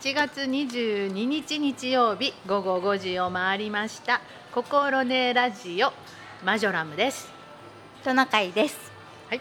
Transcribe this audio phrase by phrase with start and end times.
[0.00, 4.20] 8月22日日曜日午後5時を回りました
[4.52, 5.92] 心根ラジオ
[6.44, 7.28] マジョラムです
[8.04, 8.78] トナカイです。
[9.28, 9.40] はい。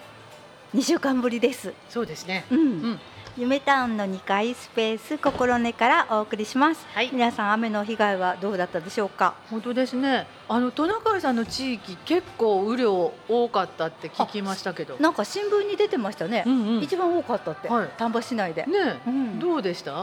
[0.74, 1.74] 二週間ぶりです。
[1.90, 2.60] そうですねうん。
[2.60, 2.64] う
[2.94, 3.00] ん
[3.38, 6.84] 夢タウンの2階スペース心根からお送りします。
[6.96, 9.36] はい皆さん雨の被害はどうだったでしょうか？
[9.52, 16.44] 本当ですねあのトナカイさんの地域結構雨量多かったって聞きましたけどなんか新聞に出てましたね。
[16.48, 18.66] うんうんね一番多かったって、はい丹波市内で。
[18.68, 19.94] えうんどうでした？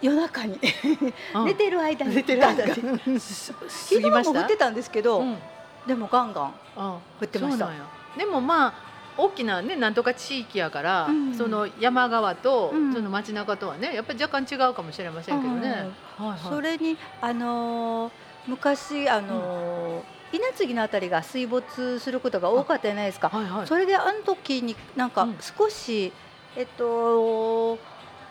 [0.00, 0.58] 夜中に。
[1.34, 1.44] うん。
[1.46, 2.16] 寝てる間に。
[2.16, 2.36] 寝て
[3.88, 5.38] 昼間 も降ってたんですけど、うん。
[5.86, 6.54] でもガンガン。
[6.76, 7.70] あ降ってました。
[8.16, 8.72] でもまあ
[9.18, 11.34] 大きなねなんとか地域やから、うん。
[11.34, 12.92] その山側と、うん。
[12.92, 15.88] その街中とはねやっぱり若干違うかもしれませんけどね、
[16.18, 16.38] はいはい。
[16.48, 18.12] それにあのー
[18.46, 23.28] 昔あのー稲継ぎのあたりが水没することが多かったじゃないですか。
[23.28, 23.66] はいはい。
[23.66, 25.38] それであの時になんかうん。
[25.40, 26.12] 少し、
[26.56, 27.78] えっと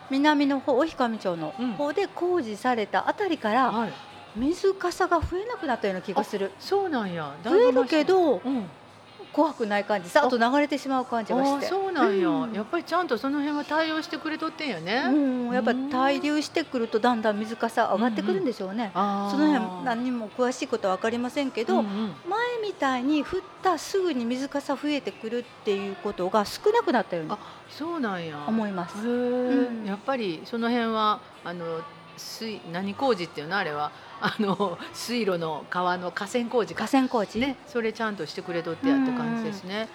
[0.09, 1.71] 南の方大上町のうん。
[1.73, 3.93] 方で工事されたあたりからはい。
[4.35, 6.51] 水かさが増えなくなったような気がする。
[6.59, 7.33] そうなんや。
[7.43, 8.65] 増えるけどうん、
[9.36, 11.66] 怖くない感じさっと流れてしまう感じがして。
[11.66, 12.53] そうなんや、うん。
[12.53, 18.91] やっぱりちゃんとその辺は対応してくれとってんやね、うん、やっぱ滞留してくるとだんだん水かさ上がってくるんでしょうね。
[18.94, 22.13] ああその辺何にも詳しいことは分かりませんけど、うんうん。
[22.30, 27.38] 前みたいに降ったすぐに水かさ増えてくるっていうことが少なくなったようにあ
[27.69, 28.41] そうなんや。
[28.47, 29.06] 思います。
[29.06, 29.86] うん。
[29.86, 31.81] やっぱりその辺はあの
[32.17, 33.58] 水何工事っていうの？
[33.58, 33.91] あれは。
[34.21, 36.88] あの 水路の川の河川工事か。
[36.88, 37.55] 河川工事、ね。
[37.67, 39.89] それちゃんとしてくれとってやって感じですね。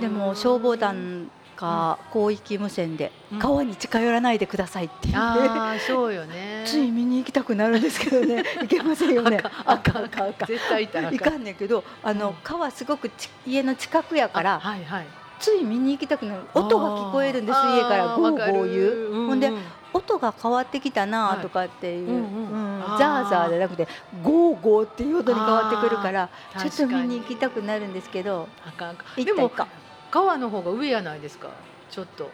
[0.00, 3.38] でも消防団が広域無線でうん。
[3.38, 6.64] 川に近寄らないでくださいって言って、ああそうよね。
[6.66, 8.42] つい見に行きたくなるんですけどね。
[8.62, 9.40] 行けませんよね。
[9.64, 10.04] あかん。
[10.04, 10.28] あかん。
[10.30, 11.44] あかん絶対行かん。
[11.44, 12.34] ねんけどあの、うん。
[12.42, 15.06] 川すごくち家の近くやかあらはいはい。
[15.38, 16.42] つい見に行きたくなる。
[16.54, 18.16] 音が聞こえるんです家から。
[18.16, 19.26] ゴーゴー言う。
[19.26, 19.58] ほんでうう
[19.92, 22.24] 音が変わってきたなとかっていう、はいうん。
[22.24, 22.80] うん。
[22.98, 23.86] ザーザーじゃなくて
[24.22, 28.48] ゴーゴーっていう音に変わってくるからちょっと見に行きたくなるんですけど。
[28.66, 29.06] あかんあかん。
[29.16, 29.50] 行でも
[30.10, 31.48] 川の方が上やないですか？
[31.90, 32.30] ちょっと。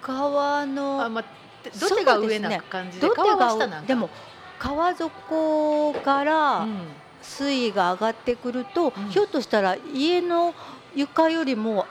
[0.00, 1.24] 川のあまあ
[1.72, 4.10] 土手が上な感じで土手川は下なんでも
[4.58, 6.78] 川底からうん。
[7.20, 9.08] 水位が上がってくると、うん。
[9.08, 10.54] ひょっとしたら家の
[10.94, 11.84] 床よりも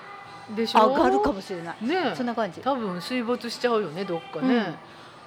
[0.56, 0.88] でしょ？
[0.90, 1.86] 上がるかもしれない。
[1.86, 2.62] ねそんな感じ。
[2.62, 4.76] 多分水没しちゃうよねどっかね、うん。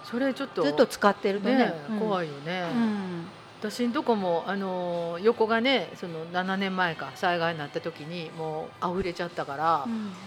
[0.04, 0.62] それちょっと。
[0.62, 1.56] ずっと使ってるとね。
[1.58, 1.98] ねうん。
[1.98, 3.26] 怖いよね、うん。
[3.60, 9.84] 私んとこもあのー横がねその7年前か災害になった時にもう溢れちゃったから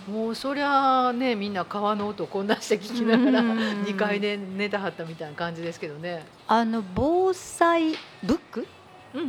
[0.07, 0.13] う、ん。
[0.13, 3.57] もうそりゃあねみんな川の音こんなして聞きながら、うん。
[3.83, 6.25] 2階で寝たはったみたいな感じですけどね。
[6.47, 8.67] あの防災ブック？
[9.15, 9.27] うんうん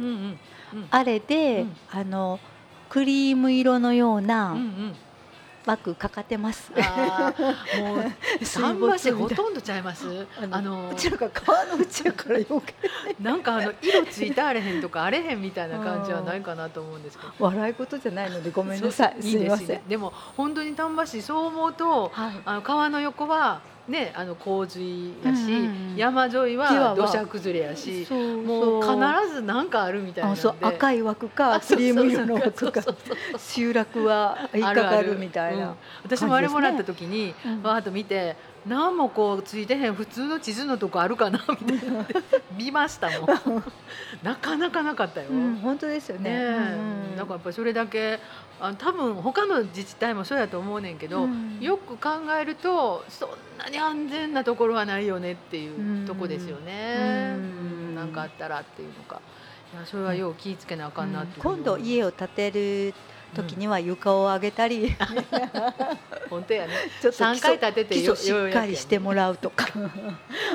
[0.74, 1.76] うんあれで、うん。
[1.90, 2.38] あの
[2.90, 4.24] クリーム色のよううんう
[5.66, 6.70] なん枠かかってます。
[6.72, 8.04] もう
[8.40, 10.26] 水 桟橋ほとんどちゃいます。
[10.50, 12.74] あのうちらが川のうちやからよけ
[13.20, 17.32] なんかあの色ついてあれへんとかあれへんみたいな感じはないかなと思うんですけど。
[17.44, 19.16] 笑い事じゃないのでごめんなさい。
[19.20, 19.82] いいですね。。
[19.88, 22.32] でも本当に丹波市そう思うとはい。
[22.44, 25.96] あの川の横はねあの洪水やし、うんうんうん。
[25.96, 32.82] 山沿い木はは土砂崩れやし、もう必ず何かあるみたいなそう赤い枠かあクリーム色の枠か。
[33.38, 35.60] 集落は引っかかるみたいうん。
[35.60, 35.74] な。
[36.02, 37.62] 私もあれもらった時に、うん。
[37.62, 42.06] わーっと見て何もこうついてへん普通の地図のとこあるかなみたいな。
[42.56, 43.64] 見ましたもん。
[44.22, 46.30] なかなかなかったよ、うん本当ですよね。
[46.30, 46.78] ねえ、
[47.10, 48.18] うんだからやっぱりそれだけ
[48.60, 51.58] あ多分他の自治体もそうやと思うねんけど、うん。
[51.60, 52.10] よく考
[52.40, 57.34] えるとそんなに安全なところはないよねっていうとこですよね。
[57.36, 57.42] うん。
[57.88, 59.20] うんなんかあったらっていうのか。
[59.74, 62.94] いやそれはよう気ぃつけなあかんなって今度家を建てる
[63.34, 64.94] 時には床を上げたり、
[66.30, 66.72] 本当やね。
[67.00, 69.68] ちょっと基3回礎立てて基礎しっかりしてももらうとか。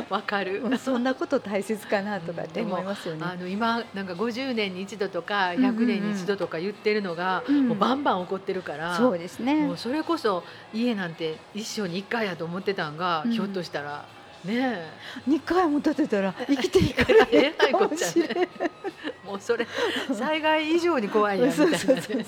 [0.10, 0.62] わかる。
[0.78, 3.22] そんなこと大切かなとかって思いますよね。
[3.24, 5.78] あの今なんか50年に一度とかうんうんうん。
[5.78, 7.70] 100年に一度とか言ってるのが、うん。
[7.70, 9.68] もうバンバン起こってるから、そうですね。
[9.68, 9.78] もう。
[9.78, 10.44] それこそ
[10.74, 13.32] 家なんて一生に一回やと思ってたんが、うん。
[13.32, 14.06] ひょっとしたら。
[14.46, 14.90] ね
[15.28, 18.40] 二回も建てたら生きていかえれないかもしれな い。
[18.40, 18.50] ね
[19.30, 19.68] もうそれ
[20.12, 21.76] 災害以上に怖いやんみたいな。
[21.76, 22.26] ね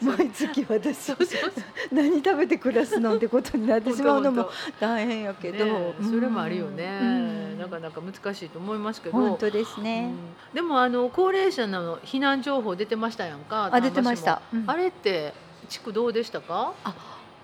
[0.00, 0.96] 毎月私。
[0.96, 1.52] そうそうそう。
[1.92, 7.58] 何食べて暮らすのってことになってしまうのも本大変やけど、当ねえそれもあるよね、うん。
[7.58, 9.16] なかなか難しいと思いますけど。
[9.16, 10.12] 本当ですね。
[10.52, 10.54] うん。
[10.54, 14.40] でもあの高齢者の避難情報出てましたやんかあ出てました。
[14.52, 14.64] うん。
[14.66, 15.34] あれって
[15.68, 16.72] 地区どうでしたか？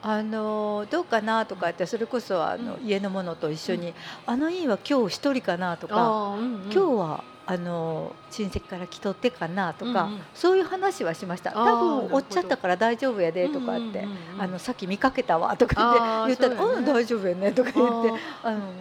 [0.03, 3.93] あのどうかなとかってそれこそあの、う家のものと一緒に、
[4.25, 10.21] あの家は今日一人かなとか、今日はあの親戚から来とってかなとか、うんうん。
[10.35, 11.53] そういう話はしました。
[11.53, 14.05] 多分おっちゃったから大丈夫やでとかって、
[14.39, 16.79] あのさっき見かけたわとかって言ったら「そうやね。
[16.79, 18.11] うん大丈夫やね」とか言って。
[18.43, 18.73] ああの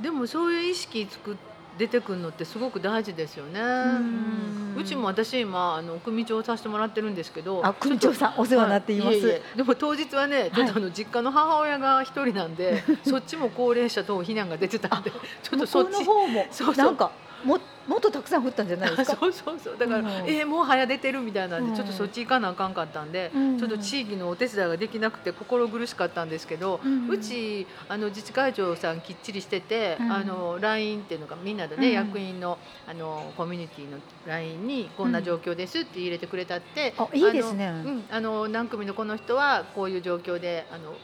[0.00, 1.36] でもそういう意識つく
[1.78, 3.60] 出てくるのってすごく大事ですよね。
[3.60, 4.76] ん。
[4.76, 9.18] うちも私今あの組長させてもらってるんですけど、あ組長さんお世話になっています、はい。
[9.18, 9.56] ええ。
[9.56, 16.04] でも当日はね、ちょっとあの実家の母親が一人なんで、 そっちも高齢者等避難が出てたんで、ちょっとそっちの。
[16.04, 16.84] 方もそうそう。
[16.86, 17.10] なんか
[17.44, 19.16] ももっとたくさん降ったんじゃないですか？
[19.20, 19.76] そうそうそう。
[19.78, 20.06] だから、うん。
[20.26, 21.76] えーもう早出てるみたいなんで、うん。
[21.76, 23.58] ちょっとそっち行かなあかんかったんで、うん。
[23.58, 27.08] ちょっと地域のお手伝いができなくて心苦しかったんですけど、うん。
[27.08, 30.12] うちあの自治会長さんきっちりしてて、うん。
[30.12, 31.92] あの LINE っていうのがみんなでね、うん。
[31.94, 37.72] 役員のあのコミュニティの LINE にこんな状況ですって入れてくれたって、あいいですね。
[38.10, 40.94] あの何組のこの人はこういう状況であの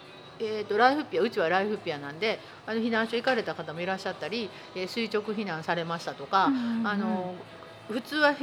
[0.41, 7.35] えー、とライフピアうちはライフピアなんであの避難所行かれた方もいらっしゃったり、えー垂直避難されましたとか、うんあの
[7.89, 8.35] 普通はあ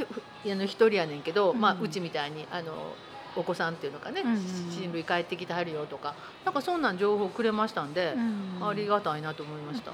[0.45, 1.81] の一人やねんけど、まあ、うん。
[1.81, 2.93] うちみたいにあの
[3.35, 4.39] お子さんっていうのかね、うんうん
[4.71, 6.13] 親類帰ってきてはるよとか
[6.45, 8.13] なんかそんなん情報くれましたんで、
[8.59, 8.67] うん。
[8.67, 9.91] ありがたいなと思いました。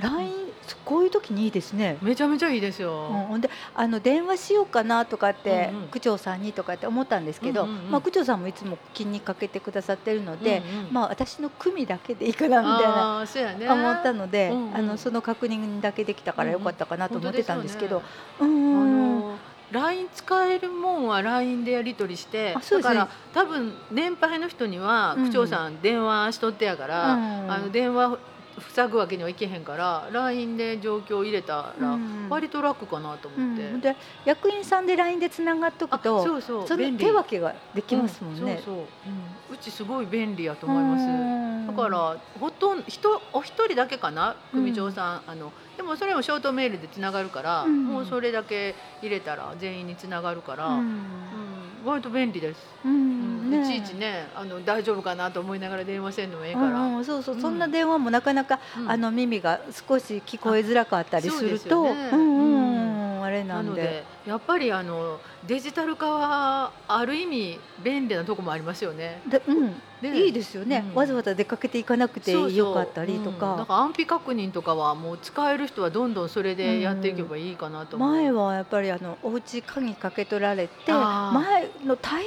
[0.00, 0.48] LINE
[0.84, 1.98] こういう時にいいですね。
[2.02, 3.28] めちゃめちゃいいですよ。
[3.30, 5.88] うん、であの電話しようかなとかって、うんうん。
[5.88, 7.90] 区長さんにとかって思ったんですけど、うんうんうん。
[7.90, 13.70] まあ、区長さんもいつも気にかけてくださってるので、うんうんまあ、私の組だけでいいかなみたいなね。
[13.70, 14.76] 思ったので、うんうん。
[14.76, 18.02] あのその確認だけできたからよかったかなと思ってたんですけど、
[18.40, 19.36] うんうん。
[19.70, 22.88] LINE 使えるもんは LINE でやり取りしてあそうです。
[22.88, 25.26] ねだから多分年配の人にはうん。
[25.26, 27.52] 区長さん電話しとってやから、うん。
[27.52, 28.18] あの電話
[28.60, 32.28] 塞ぐわけにはいけへんから LINE で状況入れたらうん。
[32.28, 33.70] 割と楽かなとう思って。
[33.70, 38.40] ん、で役員さんで LINE でつながっとくあとそうそうその手分けができますもんね。
[38.40, 38.74] うんそうそう、
[39.06, 39.54] うん。
[39.54, 41.04] うちすごい便利やと思います。
[41.04, 41.66] うん。
[41.66, 47.84] だからほとんど人お一人だけかなうん組長さん、あのでもそれもショートメールでつながるから、うん。
[47.84, 53.48] もうそれだけ入れたら全員につながるから、ううんん割と便利です、ううん。
[53.48, 57.40] んねいちいちねあの大丈夫かなと思いながら電話せんのもええから、うんうんそうそう、うん。
[57.40, 58.90] そんな電話もなかなか、うん。
[58.90, 61.90] あの耳が少し聞こえづらかったりすると、うん。
[61.90, 62.88] うんうん
[63.28, 69.22] あれなんのでやっぱりあのデジタル化はある意味便利なとこもありますよね。
[69.26, 69.82] でうん。
[70.02, 70.20] ね。
[70.20, 70.94] いいですよね、うん。
[70.94, 72.82] わざわざ出かけていかなくてそうそうよか。
[72.82, 73.64] ったりとうんだか。
[73.64, 78.12] から安否確認とかはもう使える人はどんどんそれでやっていけばいいかなと思う。
[78.12, 82.24] 前はやっぱりあのお家鍵かけ取られて前の台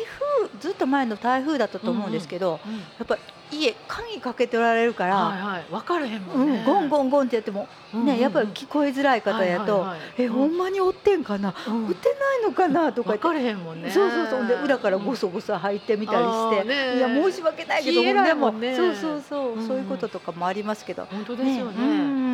[0.49, 2.73] 風ずっと前の台風だったと思うんですけど、うん。
[2.79, 3.17] やっぱ
[3.51, 6.61] 家鍵かけ取られるから、はいはい、分かれへんもうんね。
[6.61, 8.15] ん、ゴンゴンゴンってやっても、うんうんうん。
[8.15, 11.85] ねやっぱり聞こえづらい方やと、はいはいはいえほんまに追ってんかな、うん。
[11.87, 13.27] 追ってないのかなとか言って。
[13.27, 13.91] 分かれへんもんね。
[13.91, 14.47] そうそうそう。
[14.47, 18.75] で裏からごそごそ入ってみたりして、いや申し訳ないけどでもね。
[18.75, 19.67] そうそうそう、うん。
[19.67, 21.73] そういうこととかもありますけど、本当ですよね。
[21.77, 21.83] う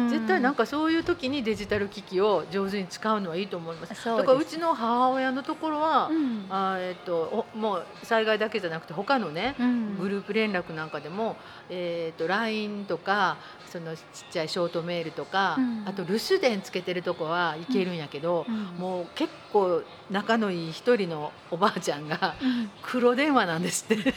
[0.05, 0.09] ん。
[0.09, 4.05] 絶対なんかそういう時にデジタル機器を上手に使うのはいいと思います。
[4.05, 6.45] だからうちの母親のところは、うん。
[6.49, 9.97] あーえっとおもう災害だけじゃなくて他のね、うん。
[9.99, 11.35] グループ連絡なんかでも、
[11.69, 13.37] えー、と LINE とか
[13.67, 15.83] そのちっちゃいショートメールとか、うん。
[15.85, 18.55] あと留守電つけてるとこはいけるんやけど、うん。
[18.79, 22.71] もう結構仲のいい一人のおばあちゃんがうん。
[22.81, 24.13] 黒電話なんですって。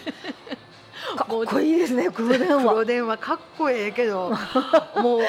[1.16, 2.62] かっこいいですね黒電話。
[2.62, 4.30] 黒電話かっこええけど
[4.96, 5.20] もう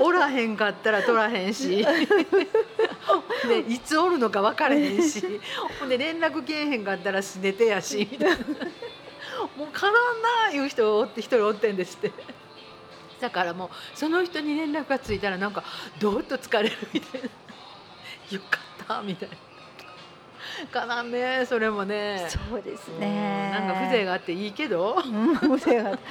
[0.00, 1.84] おらへんかったら取らへんし。
[3.48, 5.40] でいつおるのか分からへんし。
[5.80, 8.08] ほんで連絡けえへんかったらすねてやし。
[8.10, 8.36] みたいな
[9.56, 12.12] もうかなんないう人おって一人おってんですって。
[13.20, 13.68] だからもう
[13.98, 15.62] その人に連絡がついたらなんか
[16.00, 17.28] どーっと疲れるみたいな。
[18.30, 19.36] よかったみたいな。
[20.70, 22.26] かなんねそれもね。
[22.28, 25.02] そうですうんねなんか風情があっていいけど。
[25.04, 25.98] うん風情が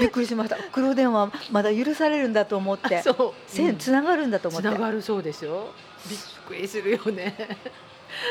[0.00, 0.56] びっくりしました。
[0.72, 3.02] 黒電話まだ許されるんだと思って。
[3.02, 3.34] そう。
[3.46, 5.72] 線つながるんだと思って、つながるそうですよ。
[6.08, 7.58] びっくりするよね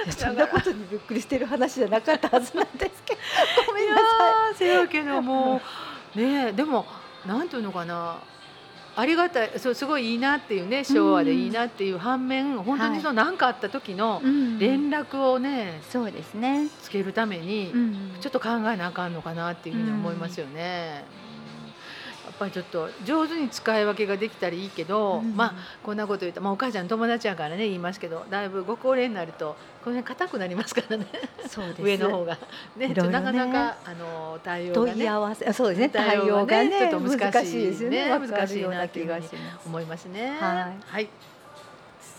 [0.09, 3.19] そんなことにびっくりしてる話じゃなかったはずなんですけど。
[3.67, 4.01] ごめんなさ
[4.51, 4.53] い。
[4.53, 5.61] ーせやけども
[6.15, 6.85] ねえでも
[7.25, 8.17] なんていうのかな。
[8.95, 21.05] ありがたいそうすごいいいなっていうね昭和でいいなっていう反面、本当にその何かあった時のうん連絡をねそうですね、つけるために、うんちょっと考えなあかんのかなっていうふうに思いますよね。
[21.17, 21.33] うん
[22.23, 31.05] やっぱりちょっと上手に使い分けができたらいいけど、うんまあこんなこと言ったら、まあ、お母ちゃん友達やからね言いますけどだいぶご高齢になるとこの辺硬くなりますからね。
[31.49, 32.37] そう上の方が。
[32.77, 32.93] ねね。
[32.93, 34.93] なかなかあの対応がね。
[34.93, 35.45] 問い合わせ。
[35.45, 35.89] あそうですね。
[35.89, 38.07] 対対応応がねがねちょっと難しいですよね。
[38.07, 39.67] 難しいな気がします。
[39.67, 40.37] 思いますね。
[40.39, 41.09] はい。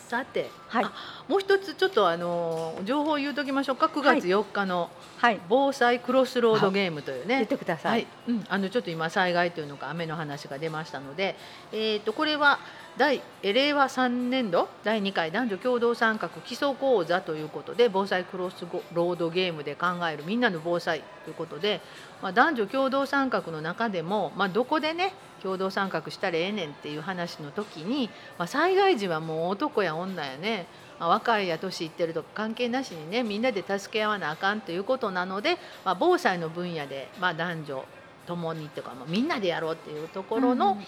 [0.09, 0.85] さて、はい。
[0.85, 0.93] あ
[1.27, 3.87] もう一つちょっとあの情報言うときましょうか。
[3.87, 5.41] 9月4日のはい。
[5.49, 11.35] 防災クロスロードゲームというね、出てくださはいい、うん、あのちょっと今災害というのか雨の話が出ましたので、
[11.73, 12.59] えー、とこれは
[12.97, 14.69] 第え令和3年度？
[14.85, 15.33] 第2回。
[15.33, 21.81] 男女共同参画基礎講座ということで防災クロスロードゲームで考えるみんなの防災ということで、
[22.23, 30.67] まあ、男女共同参画の中でも、まあ、どこでね共同参画したらええねんっていう話の時に、まあ、災害時はもう男や女やね
[31.01, 37.85] まあ若いや年いってるとか関係なしにねみんなで助け合わなあかんということなので、まあ、防災の分野で、まあ、男女
[38.27, 40.79] ともにとか、まあ、みんなでやろうっていうところの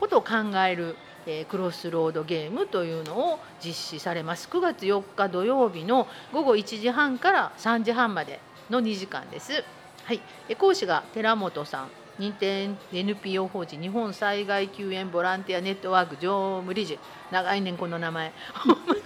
[0.00, 0.96] ことを考える、
[1.26, 4.48] えークロスロードゲームというのを実施されます。
[4.50, 8.40] 9月4日土曜日の午後1時半から3時半まで
[8.70, 9.64] の2時間です。
[10.04, 11.88] はい、え講師が寺本さん。
[12.18, 13.80] 認定 NPO 法人。
[13.80, 16.98] 日本災害救援ボランティアネットワーク常務理事。
[17.30, 18.32] 長いねんこの名前。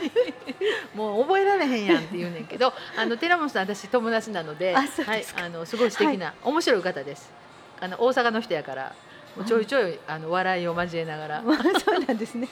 [0.94, 5.24] もう覚えられへんやんって言うねんけどあの寺本さん私友達なのではい。
[5.36, 7.32] あのすごい素敵な、面白い方です。
[7.80, 8.94] あの大阪の人やから
[9.46, 12.48] ちょいちょい、あの笑いを交えながら、 まあそうなんですね。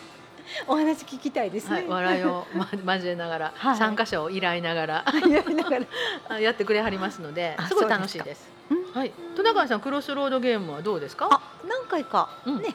[0.66, 1.76] お話聞きたいですね。
[1.76, 3.76] はい、笑いを、ま、交えながら、はい。
[3.76, 5.04] 参加者を依頼ながら。
[6.40, 8.48] やってくれはりますのであすごい楽しいです。
[8.70, 8.92] うん。
[8.94, 11.28] はい、戸中さんクロスロードゲームはどうですか？
[11.30, 12.62] あ、何回かうん。
[12.62, 12.74] ね、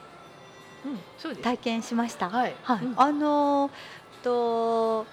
[0.86, 1.44] うん、そうです。
[1.44, 2.30] 体験しました。
[2.30, 2.94] はい、はい、うん。
[2.96, 3.72] あのー
[4.24, 5.06] と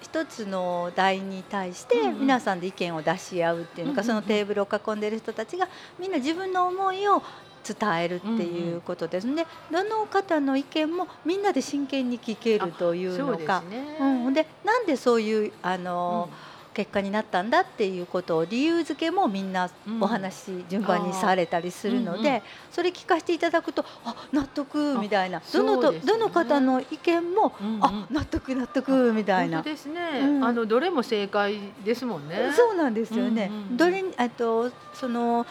[0.00, 4.22] 一つの題に対して皆さんで意見を出し合うっていうのか、うんうんうん。
[4.22, 7.22] そのテーブルを囲んでる人たちがみんな自分の思いを
[7.66, 9.46] 伝えるっていうことですね。
[9.70, 13.46] どの方の意見もみんなで真剣に聞けるというそうで。
[13.46, 13.98] ね。
[14.00, 29.62] うん、でなんでそういうあのー結果になったんだっていうことを理由付けもみんなうんお話順番にされたりするので、うんうんそれ聞かせていただくとあ納得みたいなあどのどの方の意見も、うんうんあ納得納得みたいな。
[29.62, 32.52] ですね、うんあのどれも正解ですもんね。
[32.54, 33.50] そうなんですよね。
[33.50, 35.44] うんうんうんどれにあとその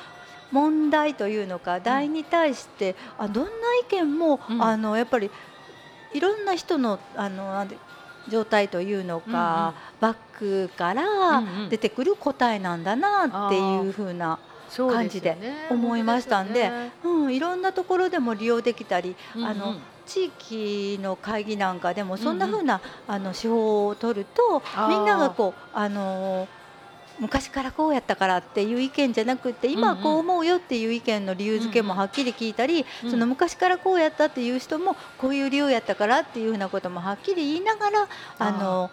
[0.51, 3.49] 問題というのか題に対して、あどんな
[3.81, 4.63] 意見も、うん。
[4.63, 5.29] あのやっぱり
[6.13, 7.65] いろんな人のあの
[8.29, 11.69] 状態というのか、バックからうんうん。
[11.69, 14.39] 出てくる答えなんだなっていうふうな、
[14.75, 15.37] 感じで
[15.69, 16.91] 思いましたんでね。
[17.03, 19.71] うん、いろんなところでも利用できたり、あのうん。
[19.71, 22.59] うん地域の会議なんかでもそんなうんうん。
[22.59, 26.47] ふうな、あの手法を取るとみんながこうあのー
[27.19, 38.07] 昔からこうやったからっていう意見じゃなくて今はこう思うよっていう意見の理由付けもはっきり聞いたり、うんその昔からこうやったっていう人もこういう理由やったからっていうふうなこともはっきり言いながら
[38.39, 38.91] あの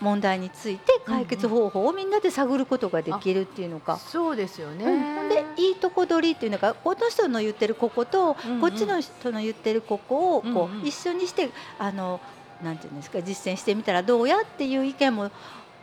[0.00, 3.96] 問題について解決方法をみんなで探ることができるっていうのか。
[3.96, 4.84] そうですよね。
[4.84, 8.60] うん、でいいとこ取りっていうのがこの人の言ってるここと、うんうん。
[8.60, 10.86] こっちの人の言ってるここをこう、うんうん。
[10.86, 12.20] 一緒にしてあの
[12.62, 15.30] なんていうんですか実践してみたらどうやっていう意見も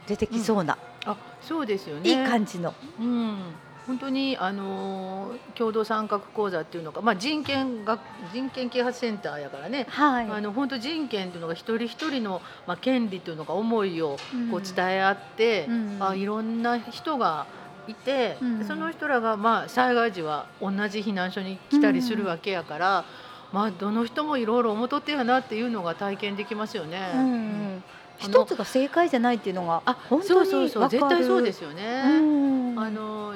[0.07, 2.09] 出てきそうな、あ、そうですよね。
[2.09, 3.37] いい感じの、うん、
[3.85, 7.99] 本当にあのー共同参画講座っていうのが、まあ人権学
[8.33, 9.85] 人権啓発センターやからね。
[9.89, 10.29] はい。
[10.29, 14.17] あの本当人権っていうのが一人一人のまあ権利というのが思いを
[14.51, 15.97] こううん伝え合って、うん。
[15.99, 17.45] あいろんな人が
[17.87, 18.65] いて、うん。
[18.65, 23.05] その人らがまあ災害時は同じ避難所に来たりするわけやから、
[23.51, 27.11] まあどの人もいろいろ思っとってやなっていうのが体験できますよね。
[27.13, 27.83] うん
[28.17, 32.03] 一つが正解じゃないっていうのがあ、本当にそうそうそう絶対そうですよね。
[32.05, 33.35] うんあの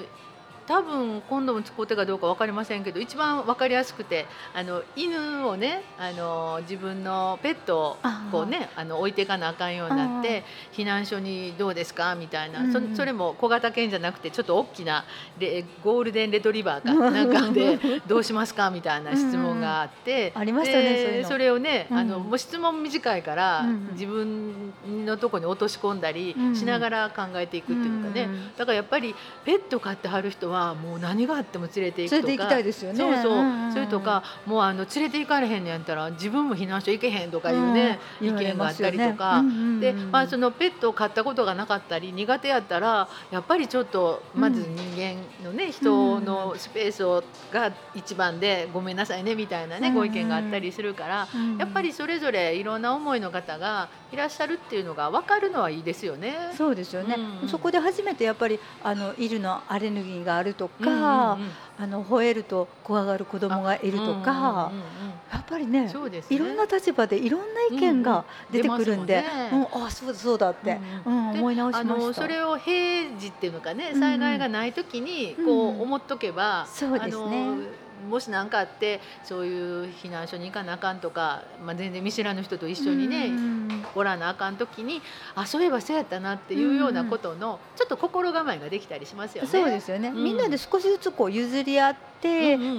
[0.67, 7.97] 多分今度も使うてかどうか分かりませんけど一番分かりやすくてあの犬をねあの自分のペットを
[8.31, 10.43] こうねあの置いていかなあかんようになって
[10.73, 12.89] 避難所にどうですかみたいな、うんうん。
[12.91, 15.05] そそれも小型犬じゃなくてちょっと大きな
[15.39, 23.87] レゴールデンレトリバーかなんかでどうしますかみたいな質問があって、うんありましたねでそれをね、あのうんもう質問短いから、うんうん。
[23.93, 24.73] 自分
[25.05, 28.55] のとこに落とし込んだりしながら考えていくっていうかね、うん。
[28.57, 32.27] だからやっぱりペット飼ってはる人はもう何があっても連れて行くとか。
[32.27, 32.99] 連れて行きたいですよね。
[32.99, 33.73] そうそう、んんん。
[33.73, 38.27] それとかもうあの連れて行かれへんのやったら自分も避難所行けへんとかいうね、うん。
[38.27, 39.41] 意見があったりとか。
[39.41, 39.49] ね。
[39.49, 39.79] うんうんうん。
[39.79, 49.93] でまあ、そのペットを飼ったことがなかったり苦手やったらやっぱりちょっとまず人間のね、人のスペースをが一番でごめんなさいねみたいなね、うん。
[49.95, 56.51] ご意見があったりするから、うんやっぱりそれぞれいろんな思いの方がいらっしゃるっていうのが分かるのはいいですよね。
[56.57, 57.49] そうですよね、うん。
[57.49, 61.51] そこで初めてやっぱりあのイルのアレルギーがあるとか、うんうんうん。
[61.79, 65.93] あの吠えると怖がる子供がいるとか、うんうんうんやっぱりねね。
[66.29, 71.29] いろんな立場でいろんな意見が出てくるんで、うんうん出うんあそうだそうだって、ううん。
[71.31, 71.93] 思い直しました。
[71.93, 83.85] あのそれを平時っていうのかねうん災害がない時にうんこう思っとけば、そうですねもし何かあってそういう避難所に行かなあかんとか、まあ、全然見知らぬ人と一緒にね、うん。
[83.95, 85.01] おらなあかん時に
[85.35, 89.49] あそういえばそうやったなっていうようなことのちょっと心構えができたりしますよね。
[89.49, 90.23] そうですよね、うん。
[90.23, 91.97] みんなで少しずつこう譲り合って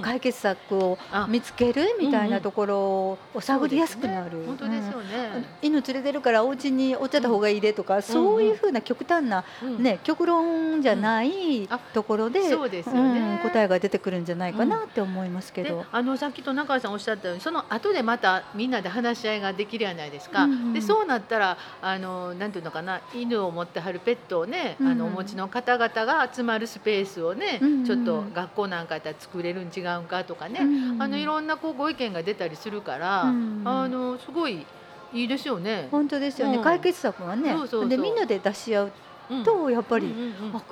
[0.01, 1.27] 解決策をあ。
[1.29, 2.77] 見つけるみたいなんところ
[3.33, 4.43] を探りやすくなる。
[4.47, 5.07] 本当ですようん。
[5.07, 5.45] ね。
[5.61, 13.19] 犬連れてるからお家におっちゃった方がいいでとか、そういうふうな極端な、うんね極論じゃないあところで、そうですよね。
[13.19, 15.85] うん答えが出てくるんじゃないかなって思思いますけでど。
[15.91, 31.01] あのさっきと中井さんおっしゃったようにその後でまたみんなで話し合いができるやないですか、でそうなったらあのなんていうのかな犬を持ってはるペットをね、あのお持ちの方々が集まるスペースをね、ちょっと学校なんかやったら作れるん違うんかとかね、うん。
[31.01, 33.61] あのいろんなこうご意見が出たりするから、うん。
[33.65, 34.65] あのすごい
[35.13, 35.87] いいですよね。
[35.91, 36.63] 本当ですよね、うん。
[36.63, 37.51] 解決策はね。
[37.51, 37.89] そうそうそう。
[37.89, 38.91] でみんなで出し合ううん
[39.43, 40.13] とやっぱり、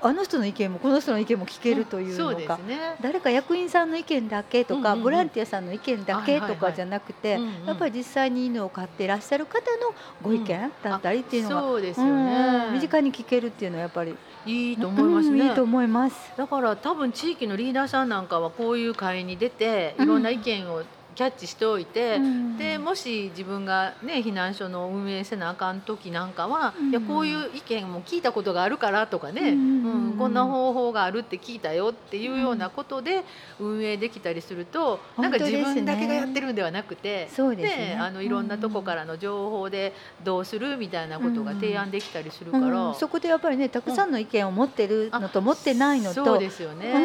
[0.01, 2.95] ああの人の意見もこの人の意見も聞けるというのが、ですね。
[3.01, 12.71] 誰か役員さんの意見だけとか、ボランティアさんの意見だけとかじゃなくて、やっぱり実際に犬を飼っていらっしゃる方のご意見だったりっていうのが、そうですようんね。
[12.73, 15.39] 身近に聞けるっていうのはやっぱりいいと思いますね。
[15.41, 16.15] うんいいと思います。
[16.35, 20.83] だから多分地域のリーダーさんなんかはこういう会に出ていろんな意見を
[21.17, 22.57] キャッチしておいて、うん。
[22.59, 26.89] でもし自分がね避難所の運営せなあかん時なんかは、うん。
[26.91, 29.83] いやこういう意見も聞いたことがあるからとかね、うん。
[29.83, 33.24] うんこんな方法があるって聞いたよっていうようなことで
[33.59, 35.57] 運営できたりすると、なんか本当ですね。
[35.57, 37.29] 自分だけがやってるんではなくて。
[37.29, 37.97] そうですね。
[38.00, 39.93] あのいろんなとこからの情報で
[40.24, 42.95] どうするみたいなことが提案できたりするから、うん。
[42.95, 46.91] そこでやっぱりねたくさんの意見を持ってるのと持ってないのと、そうですよね。
[46.91, 47.00] う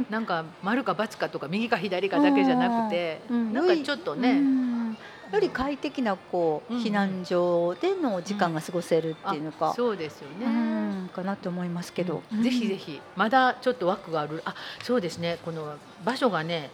[0.00, 0.06] ん。
[0.08, 4.96] なんか丸か×かとか右か左かだけじゃなくて、うんなんかちょっとね、うん。
[5.32, 6.82] より快適なこう、うん。
[6.82, 10.46] 避難所での時間が過ごせるっていうのか、そうですよね。
[10.46, 11.10] うん。
[11.14, 13.00] かなと思いますけど、ぜひぜひ。
[13.16, 14.42] まだちょっと枠がある。
[14.44, 15.38] あそうですね。
[15.44, 16.70] この場所がね、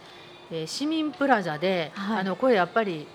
[0.51, 2.19] えー市民プラザで、はい。
[2.19, 3.07] あのこれやっぱり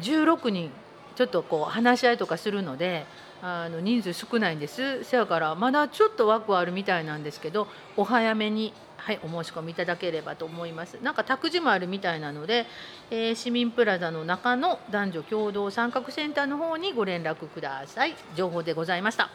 [0.00, 0.70] 16人
[1.16, 3.04] ちょっとこう話し合いとかするので
[3.42, 5.04] あの人数少ないんです。
[5.04, 8.72] せやからまだちょっと枠はあるみたいなんですけどお早めに。
[9.00, 10.98] はい、お申し込みいただければと思います。
[11.02, 12.66] なんか託児もあるみたいなので、
[13.10, 18.14] えー市民プラザの中の男女共同参画センターの方にご連絡ください。
[18.36, 19.30] 情報でございました。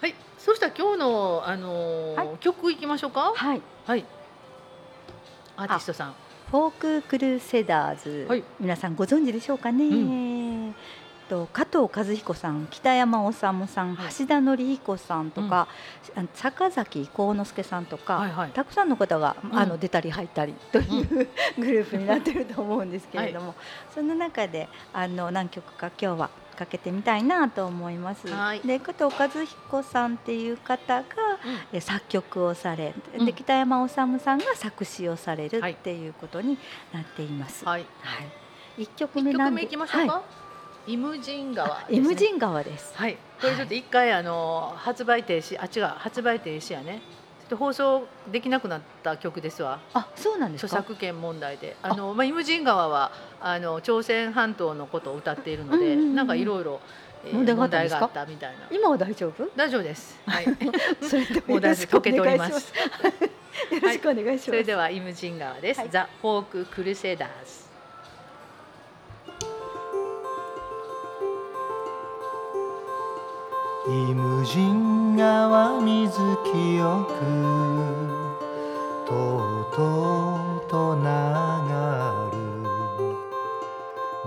[0.00, 3.32] はい、そしたら今日のあのーはい曲いきましょうか？
[3.34, 4.04] はいはい。
[5.56, 6.14] アーティストさん。
[6.50, 9.88] フォーククルセダーズ、はい皆さんご存知でしょうかね、う
[11.28, 14.14] と加藤和彦さん北山治さん、はい。
[14.18, 15.68] 橋田紀彦さんとか、
[16.14, 18.50] あの坂崎幸之助さんとか、はいはい。
[18.50, 19.58] たくさんの方が、うん。
[19.58, 23.54] あの出たり入ったりという、 グループになってると思うんですけれども、
[23.94, 28.26] その中であの何曲か今日はかけてみたいなと思います。
[28.28, 28.60] はい。
[28.60, 31.06] で加藤和彦さんっていう方が
[31.72, 33.26] え作曲をされ、うん。
[33.26, 35.72] で北山治さんが作詞をされるはい。
[35.72, 36.58] っていうことに
[36.92, 37.64] なっています。
[37.64, 37.86] はい。
[38.00, 38.22] は
[38.78, 40.14] い、一曲一目なんで曲目いきましょうか？
[40.14, 40.22] は
[40.86, 42.36] イムジン川い、イムジン。
[42.36, 42.92] ン川です。
[42.96, 43.16] はい。
[43.40, 47.00] これちょっと一回あの発売停止、あ違う発売停止やね。
[47.40, 49.80] ちょっと放送できなくなった曲ですわ。
[49.94, 50.78] あ、そうなんですか？
[50.78, 56.80] 著作権問題で、あのまあイムジン川はあの朝鮮半島のことを歌っているので、うんうんうんなんかいろいろ
[57.24, 58.66] えー問題があったみたいな。
[58.70, 59.48] 今は大丈夫？
[59.56, 60.18] 大丈夫です。
[60.26, 60.44] はい。
[61.02, 62.46] それでもう大丈夫解けておりま。
[62.48, 62.72] よす。
[63.82, 64.44] ろしくお願いします。
[64.46, 65.80] それではイムジン川です。
[65.80, 67.65] はいザ・フォーク・クルセダーズ。
[73.88, 77.14] イムジン川水清く
[79.06, 81.02] とうとうと流
[82.32, 82.36] る。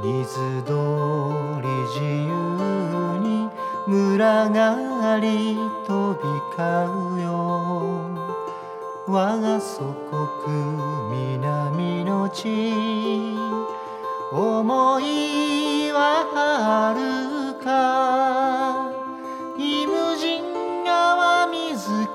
[0.02, 0.72] 水通
[1.62, 3.50] り自由に
[3.86, 6.24] 群がり飛び
[6.58, 7.30] 交うよ。
[9.08, 10.56] 我が祖国
[11.38, 12.74] 南の地。
[14.32, 18.59] 思いは遥か。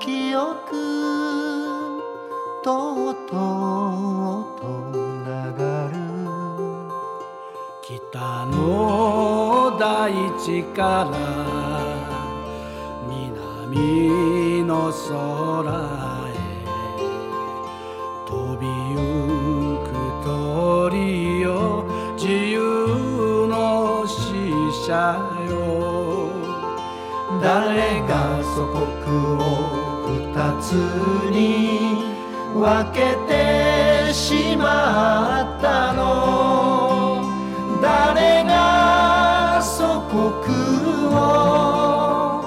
[0.05, 0.71] 水清く
[2.63, 2.69] と
[3.09, 4.63] うとうと
[4.93, 5.29] 流
[5.91, 5.97] る
[7.81, 11.13] 北の大地から
[13.09, 15.09] 南の空
[16.29, 16.35] へ
[18.27, 18.95] 飛びゆ
[19.83, 19.89] く
[20.23, 21.49] 鳥よ
[22.15, 24.15] 自由の使
[24.85, 24.91] 者
[25.49, 25.53] よ
[27.41, 28.13] 誰が
[28.43, 28.83] 祖国
[29.61, 29.64] を
[30.35, 30.73] 二つ
[31.31, 32.03] に
[32.53, 37.23] 分けてしまったの。
[37.81, 40.19] 誰が祖国
[41.07, 42.43] を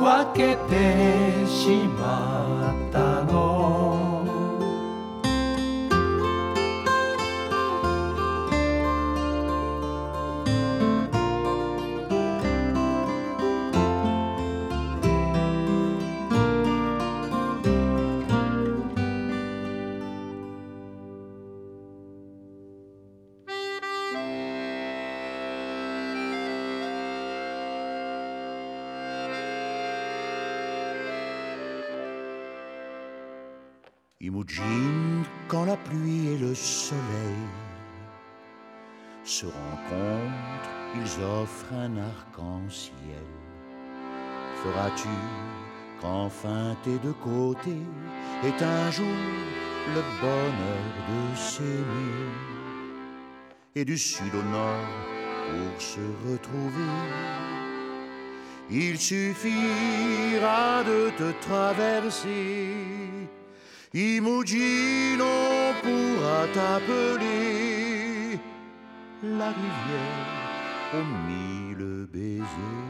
[0.00, 2.39] 分けてしまった
[41.22, 43.28] offrent un arc-en-ciel.
[44.62, 45.08] Feras-tu
[46.00, 47.84] qu'enfin tes deux côtés
[48.44, 49.06] est un jour
[49.94, 52.30] le bonheur de s'aimer
[53.74, 54.88] et du sud au nord
[55.48, 56.92] pour se retrouver?
[58.70, 62.68] Il suffira de te traverser.
[63.92, 68.38] Imogine, on pourra t'appeler
[69.22, 70.39] la rivière
[70.90, 72.89] promis le baiser.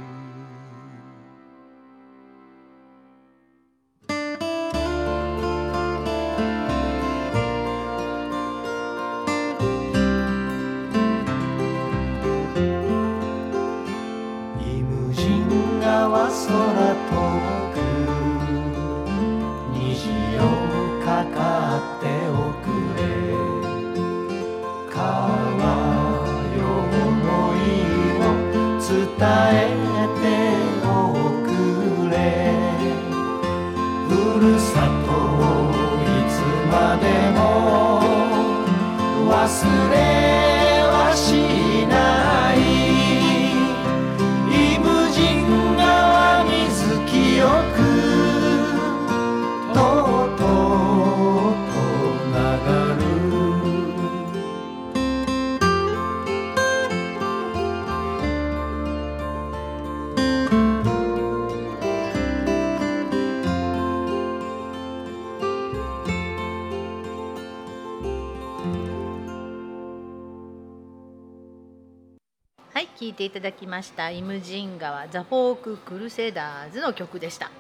[73.21, 77.51] ていただきましたイムジン川ザ・フォーク・クルセダーズの曲でした。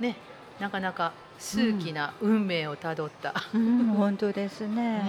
[0.00, 0.16] ね、
[0.58, 5.02] なかなか数奇な運命をたどった、うん、本当ですうんね。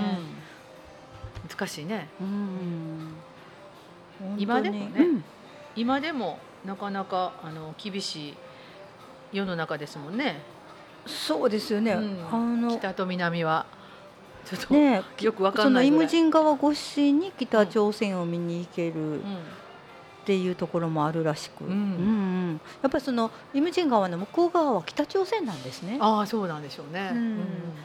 [1.47, 2.10] 難しいね。
[2.19, 3.13] うん。
[4.38, 5.23] 今でもね
[5.77, 8.34] 今でもなかなかあの厳しい
[9.31, 10.41] 世の中ですもんね。
[11.05, 11.93] そうですよね。
[11.93, 13.65] うんあの北と南は
[14.43, 16.05] ちょっと、ねよくわかそのイんないぐらい。
[16.05, 19.21] ムジン川越しに北朝鮮を見に行けるうん
[20.26, 26.00] っていうところもあるらしく、うんうんやっぱりそのイムジン川の向こう側は北朝鮮なんですね。
[26.02, 27.10] ああそうなんでしょうね。
[27.12, 27.40] うんうん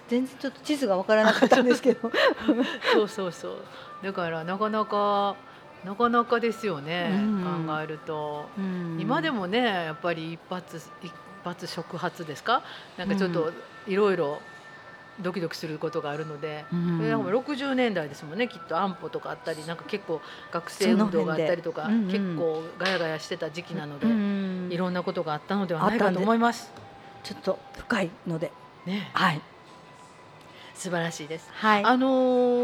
[0.08, 2.10] 全然ちょっと地図がわからなかったんですけど、
[2.94, 3.56] そうそうそう。
[4.02, 5.36] だからなかなか
[5.84, 7.10] なかなかですよね。
[7.12, 8.46] うん考えると。
[8.56, 11.12] うん今でもねやっぱり一発一
[11.44, 12.62] 発触発ですか？
[12.96, 13.52] なんかちょっと
[13.86, 14.40] いろいろ
[15.22, 16.98] ドキドキすることがあるので、うん。
[17.00, 20.20] でなんか60年代ですもんねきっと安保とかあったりなんか結構
[20.52, 22.10] 学生運動があったりとか、うんうん。
[22.10, 26.72] 結構ガヤガヤしてた時期なので、うんいろんなことがあったのではないかと思います。
[27.22, 28.52] ちょっと深いので、
[28.86, 29.10] ね。
[29.12, 29.40] はい。
[30.74, 31.50] 素晴らしいです。
[31.52, 31.84] はい。
[31.84, 32.08] あの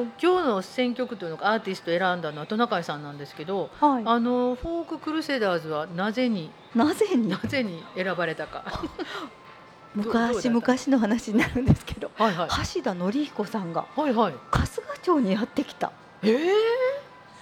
[0.04, 4.02] ー今日の選曲というのがアーティスト選んだのはトナカイさんなんですけど、はい。
[4.06, 7.28] あのーフォーククルセダーズはなぜになぜに？
[7.28, 8.64] なぜに選ばれたか。
[9.96, 12.48] 昔昔の話になるんですけど、はいはい。
[12.74, 14.34] 橋田紀彦さんがはいはい。
[14.50, 15.90] 春日町にやってきた
[16.22, 16.50] ええ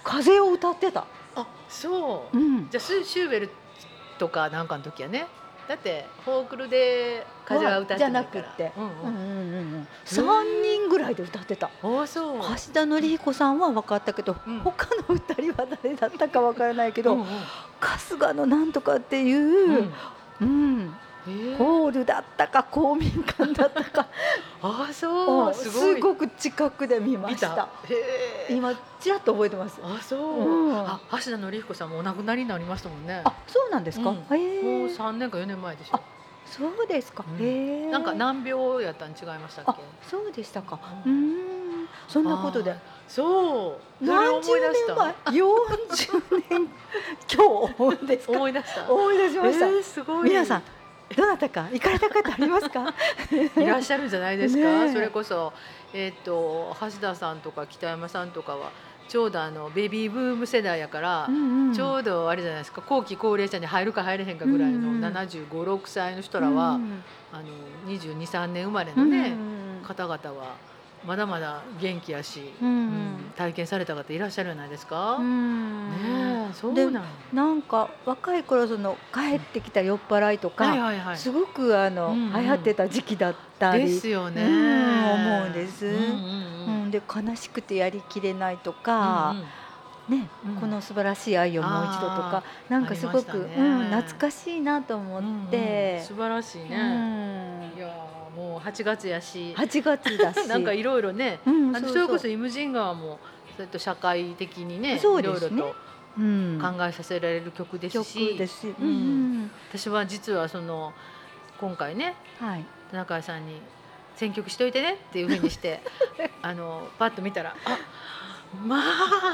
[0.03, 1.05] 風を歌ってた。
[1.35, 2.39] あ、そうう。
[2.39, 2.69] ん。
[2.69, 3.49] じゃあスシューベル
[4.17, 5.27] とかなんかの時はね。
[5.67, 7.99] だってフォークルで風は歌って。
[7.99, 9.81] じゃなくってうんうんうんうんうん。
[9.81, 11.69] へー三人ぐらいで歌ってた。
[11.83, 12.01] うん。
[12.01, 12.41] あ、そう。
[12.67, 17.27] 橋田紀彦さんは分かったけど、うん他の二人は誰だったか分からないけど、うんうん
[17.81, 19.73] 春日のなんとかっていう、うん
[20.41, 20.89] えー
[21.57, 24.07] ホールだったか公民館だったか
[24.61, 25.39] あ、そう。
[25.49, 25.95] をすごい。
[25.95, 27.67] すごく近くで見ま見した。
[28.49, 29.79] 今ちらっと覚えてます。
[29.83, 30.19] あ、そう。
[30.19, 33.21] うんあ、橋田紀彦さんもお亡くなりになりましたもんね。
[33.23, 34.09] あ、そうなんですか。
[34.11, 36.01] うんもう三年か四年前でしょあ。
[36.45, 37.25] そうですか。
[37.27, 37.89] うん。
[37.91, 40.79] なんか難病やったん違いましたっあけ？、そうでしたか。
[41.05, 41.45] ううん
[42.07, 42.75] そんなことで。
[43.07, 44.05] そう。
[44.05, 45.47] 何十年前、四
[45.95, 46.11] 十
[46.49, 46.69] 年
[47.33, 47.75] 今日。
[47.79, 48.25] 思い出し
[48.75, 48.91] た。
[48.91, 49.67] 思い出しました。
[49.67, 50.29] えーすごい。
[50.29, 50.63] 皆さん、
[51.15, 51.67] どなたか？
[51.71, 52.93] 行かれた方ありますか？
[53.61, 54.59] いらっしゃるんじゃないですか？
[54.61, 55.53] ねえそれこそ
[55.93, 58.71] えっ、と橋田さんとか北山さんとかは
[59.07, 61.29] ちょうどあのベビーブーム世代やから。
[61.75, 62.81] ちょううどあれじゃないですか？
[62.81, 67.43] 後期高齢者に入るか入れへんかぐらいのうんうん7 5 6歳の人らは、うんあの
[67.91, 70.55] 2 2 3年生まれうんのね、うん方々は
[71.05, 72.67] まだまだ元気やし、うん。
[72.67, 75.17] うん体験された方いらっしゃるじゃないですか？
[75.17, 75.89] うん。
[75.89, 81.17] ねえそうでなんなんか若い頃その帰ってきた酔っ払いとか、はいはいはい。
[81.17, 82.41] すごくあの、うんうん。
[82.41, 84.43] 流行ってた時期だったりですよね。
[84.43, 85.85] うん思うんです。
[85.85, 86.05] うんうんう
[86.67, 89.35] うんん、で悲しくてやりきれないとか、
[90.07, 90.55] ね、うん。
[90.55, 96.05] この素晴らしい愛をもう一度とかなんかすごく、ねうん、懐かしいなと思って、うん。
[96.05, 96.77] 素晴らしいね。
[96.77, 97.77] うん。
[97.77, 99.53] いやーもう8月やし。
[99.57, 100.47] 8月だし。
[100.49, 101.39] なんかいろいろね。
[101.45, 103.19] うんあのそれこそ「イムジン川」も
[103.55, 105.75] それと社会的にねいろいろと
[106.17, 106.59] うん。
[106.61, 109.51] 考えさせられる曲です曲し、ですし、ううんん。
[109.69, 110.93] 私は実はその
[111.59, 112.65] 今回ねはい。
[112.91, 113.59] 田中さんに
[114.15, 115.81] 「選曲しといてね」っていうふうにして
[116.41, 117.77] あのパッと見たらあ
[118.63, 118.77] ま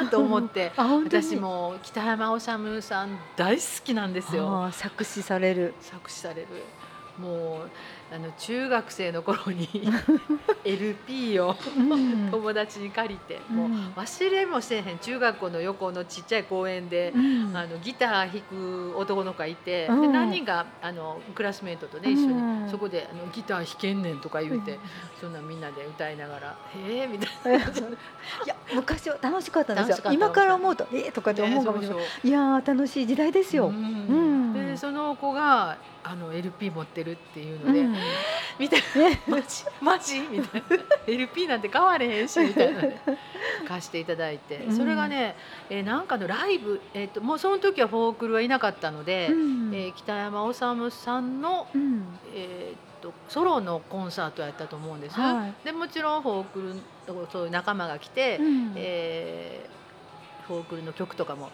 [0.03, 4.69] あと思って私も北山治さん大好きなんですよ。
[4.71, 5.73] 作詞される。
[5.81, 6.47] 作詞される。
[7.19, 7.69] もう
[8.13, 9.69] あの中学生の頃に
[10.65, 12.29] LP をうん。
[12.29, 13.55] 友達に借りて、うん。
[13.55, 13.69] もう
[13.99, 17.55] 忘れもせえへん中学校の横のちっちゃい公園で、うん。
[17.55, 20.11] あのギター弾く男の子がいて、でうん。
[20.11, 24.79] 何人かあのクラスメートとね一緒に、うんそこであのギター弾けんねんとか言うて、
[25.19, 27.65] そんなみんなで歌いながら「へえ」みたいな。
[27.65, 27.69] い
[28.45, 30.11] や昔は楽しかったんですよ。
[30.11, 34.53] 今から思うとえー、とかって思うかもしれない、ねそういやー楽しい時代ですよ、うん。
[34.53, 37.95] でその子があの LP 持ってるっていうので、うん。
[38.59, 38.77] 見て
[39.27, 39.63] マジ？
[39.81, 40.19] マジ？
[40.21, 40.67] みたいな。
[41.07, 43.01] LP なんて買われへんしみたいなね。
[43.67, 44.57] 貸していただいて。
[44.57, 44.75] うん。
[44.75, 45.35] それがね、
[45.69, 49.75] えーなんかのライブ、えー、ともうその時はフォークルはいなかったので、うん。
[49.75, 50.57] えー北山治
[50.91, 52.03] さんの、うん。
[52.33, 55.53] えー、とソロのコンサートやったと思うんです、はい。
[55.65, 56.61] でもちろんフォーク
[57.07, 58.73] ルのそういう仲間が来て、うん。
[58.75, 59.81] えー
[60.47, 61.49] フォークルの曲とかも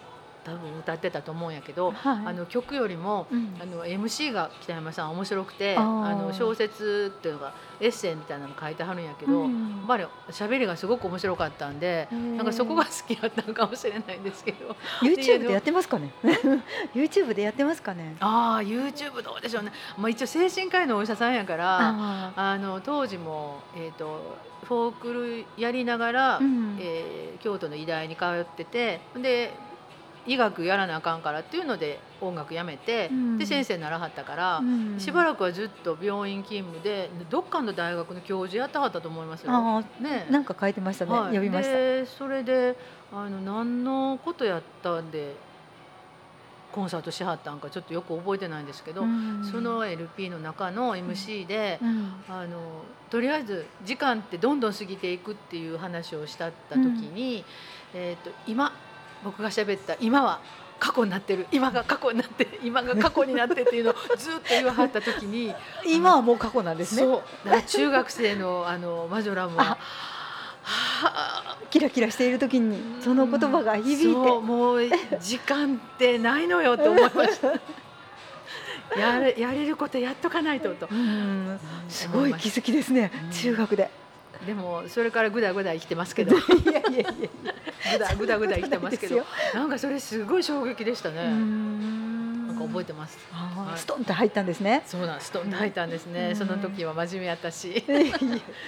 [0.48, 2.26] 多分歌ってたと思うんやけど、はい。
[2.26, 3.54] あの曲よりもうん。
[3.60, 9.68] あの MC が北山さん面白くてあの小説っていうのがエッセイみたいなの書いてはるんやけど、うん。
[9.78, 14.76] やっぱり喋りがすごく面白かったんで、なんかそこが好きだったのかもしれないんですけど。
[15.02, 16.12] YouTube でやってますかね？
[16.94, 18.16] YouTube でやってますかね？
[18.20, 26.76] ああ YouTube どうでしょうね、まあ、一応精神科医のお医者さんやからああの当時も、えー、とフォークルやりながら、ーうん。
[26.80, 29.52] えー京都の医大に通っててで
[30.28, 33.38] 医学やらなあかんからっていうので音楽やめて、うん。
[33.38, 35.00] で先生にならはったから、うん。
[35.00, 39.52] しばらくはずっと病院勤務でどっかの大学の教授やってはったと思いますよ。
[39.52, 41.20] あねーなんか書いてましたね、はい。
[41.28, 41.72] 読みました。
[41.74, 42.76] でそれで
[43.10, 45.34] あの何のことやったんで
[46.72, 49.48] コンサートしはったんかちょっとよく覚えてないんですけど、うん。
[49.50, 52.12] その LP の中の MC で、うん。
[52.28, 57.42] あのとりあえず時間ってどんどん過ぎていくっていう話をしたった時に、
[57.94, 58.72] えー、と今
[59.24, 60.40] 僕が喋った今は
[60.78, 61.46] 過去になってる。
[61.50, 65.54] 今が過去になって今が過去になってっていうのをずっと言わはった時に
[65.84, 67.02] 今はもう過去なんですね。
[67.02, 67.22] そう。
[67.44, 69.62] だから中学生のあのマジョラムは。
[69.72, 69.78] あ
[70.70, 71.12] は
[71.54, 74.28] あキラキラしている時にその言葉が響いて。
[74.28, 74.42] そう。
[74.42, 74.82] もう
[75.20, 77.52] 時間ってないのよと思いました。
[78.98, 80.88] やれやれることやっとかないとと。
[80.90, 81.58] うん。
[81.88, 83.30] すごい気づきですね、うん。
[83.30, 83.90] 中学で。
[84.46, 86.36] でもそれからぐだぐだ生きてますけど。
[86.38, 87.54] いやいやいや
[87.92, 89.24] ぐだぐだぐだ生きてますけど。
[89.54, 93.18] なんかそれすごい衝撃でしたね、ななんか覚えてます？
[93.76, 94.82] ストンって入ったんですね。
[94.86, 96.36] そうなんストンと入ったんですね、うん。
[96.36, 97.84] その時は真面目やったし。
[97.86, 98.12] いやい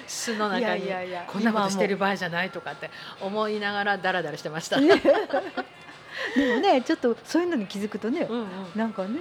[0.07, 1.25] 巣の中にやいやいや。
[1.27, 4.91] こんなことしてる場合じゃないとかって思いながらダラダラしてました、ね
[6.37, 8.47] でもねちょっとそういうのに気づくとね、うんうん。
[8.75, 9.19] なんかね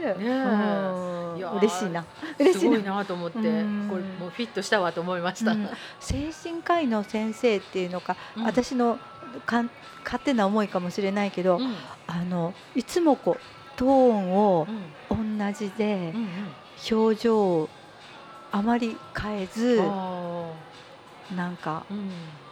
[1.60, 2.04] 嬉しいな。
[2.38, 3.06] 嬉しいな。
[3.06, 3.88] と思ってこれうん
[4.20, 5.70] もうフィットしたわと思いました、うん。
[6.00, 8.44] 精神科医の先生っていうのか、うん。
[8.44, 9.00] 私の
[9.46, 9.70] 勝
[10.24, 11.76] 手な思いかもしれないけど、うん。
[12.08, 13.40] あのいつもこう
[13.78, 14.68] トーンを
[15.10, 15.38] うん。
[15.38, 16.28] 同じでうん
[16.92, 17.70] 表情を
[18.52, 19.82] あまり変えず
[21.36, 21.84] なんか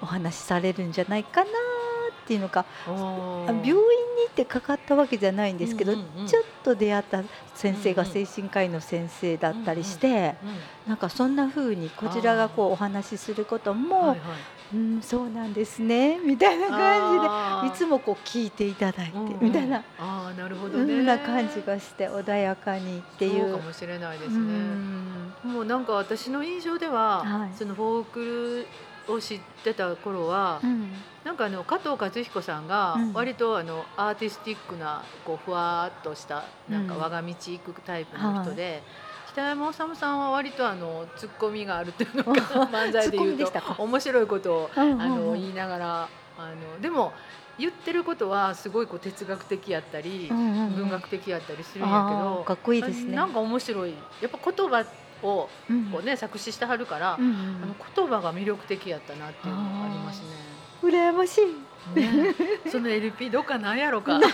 [0.01, 3.81] お話しされるんじゃないかなっていうのか病院に行
[4.29, 6.27] ってかかったわけじゃないんですけど、うんうんうん。
[6.27, 7.23] ちょっと出会った
[7.55, 10.35] 先生がうんうん精神科医の先生だったりして、
[10.87, 10.89] うん。
[10.89, 14.19] なんかそんな風にこちらがこうお話しすることも、はいはい
[14.73, 16.19] うんそうなんですね。
[16.25, 19.83] みたいな感じでいつもこう聞いていただいて、みたいな。
[19.97, 23.51] あーなるほどそねんな感じがして穏やかにっていう。
[23.51, 25.33] かもしれないですうね、ん。
[25.43, 27.57] もうなんか私の印象では、はい。
[27.57, 28.67] そのフォーク
[29.07, 31.03] ルを知ってた頃は、うん。
[31.23, 33.13] なんかあの加藤和彦さんがうん。
[33.13, 36.99] 割とあのアーティスティックなこうふわっとしたなんかうん。
[37.01, 38.83] 我が道行くタイプの人で、
[39.37, 42.31] 北山治さんは割とあのツッコミがあるっていうのか
[42.73, 47.13] 漫才で言うと面白いことをあの言いながらあのでも
[47.59, 53.15] 言ってることはすごいこう哲学的やったり、文学的やったりするんやけあどーかっこいいですね。
[53.15, 53.95] なんか面白い。
[54.21, 54.85] やっぱ言葉
[55.23, 60.27] をうんこう、ね、作詞してはるから、あの言葉が魅力的やったなっていうのがありますね。
[60.83, 61.66] 羨ましい。
[61.95, 62.35] ね、
[62.69, 64.19] その LP どっかなんやろか。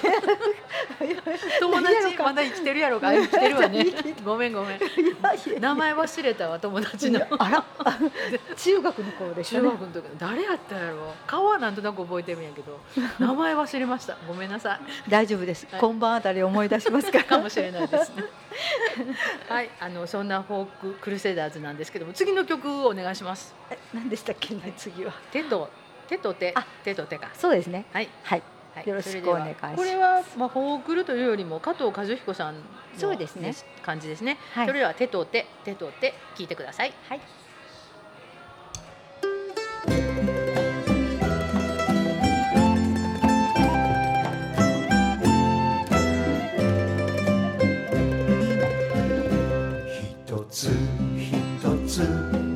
[1.60, 3.10] 友達まだ生きてるやろか。
[3.10, 3.86] あ生きてるわね。
[4.24, 4.80] ごめんごめん。
[5.60, 7.26] 名前忘れたわ友達の。
[7.38, 7.64] あら
[8.58, 11.14] 中学の頃でしょ、ね、中学の時誰やったやろ。
[11.28, 12.80] 顔はなんとなく覚えてるんやけど、
[13.20, 14.18] 名前忘れました。
[14.28, 15.10] ごめんなさい。
[15.10, 15.68] 大丈夫です。
[15.72, 17.24] はい今晩あたり思い出しますから。
[17.26, 18.24] かもしれないですね。
[19.50, 23.54] はい、あのそんなフォーククルセダーズなんですけども、次の曲お願いします。
[23.70, 24.54] え何でしたっけ？
[24.56, 25.14] ね次は。
[25.32, 25.70] 手と
[26.08, 27.30] 手と手あ、手と手か。
[27.34, 27.86] そうですね。
[27.92, 28.10] はい。
[28.24, 28.44] はい。
[28.76, 32.62] はいよろしくお願いしますこれはまあフォークルというよりも加藤和彦さんの
[32.98, 34.38] そうですね感じですね。
[34.54, 36.94] はいそれでは手と手手と手聞いてください。
[37.08, 37.22] はい。
[50.26, 50.70] 一つ
[51.18, 52.02] 一つ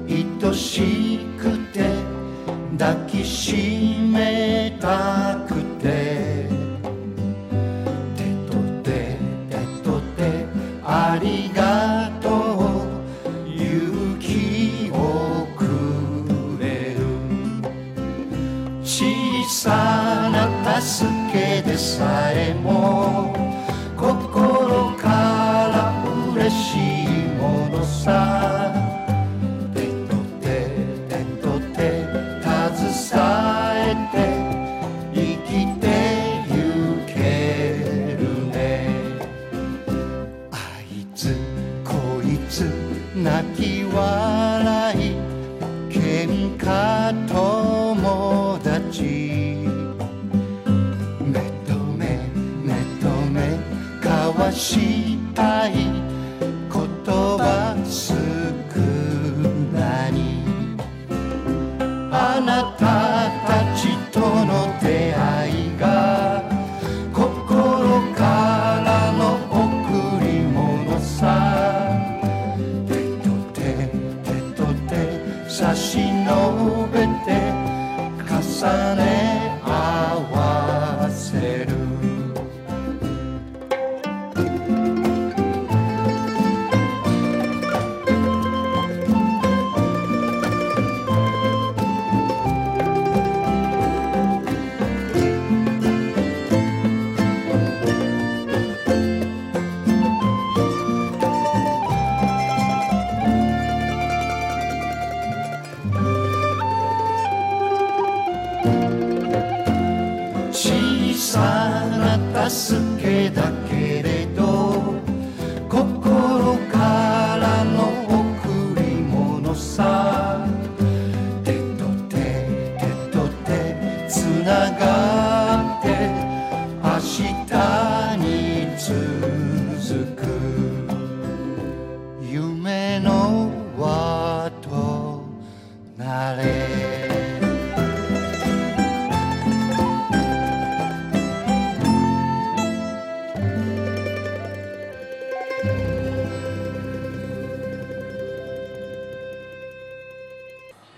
[0.09, 1.56] 愛しくて
[2.77, 6.47] 抱きしめたくて。
[8.15, 9.17] 手と手
[9.49, 10.45] 手と手
[10.85, 13.49] ありがとう。
[13.49, 14.95] 勇気を
[15.57, 15.59] く
[16.61, 16.97] れる。
[18.83, 19.05] 小
[19.49, 20.39] さな
[20.79, 22.86] 助けでさえも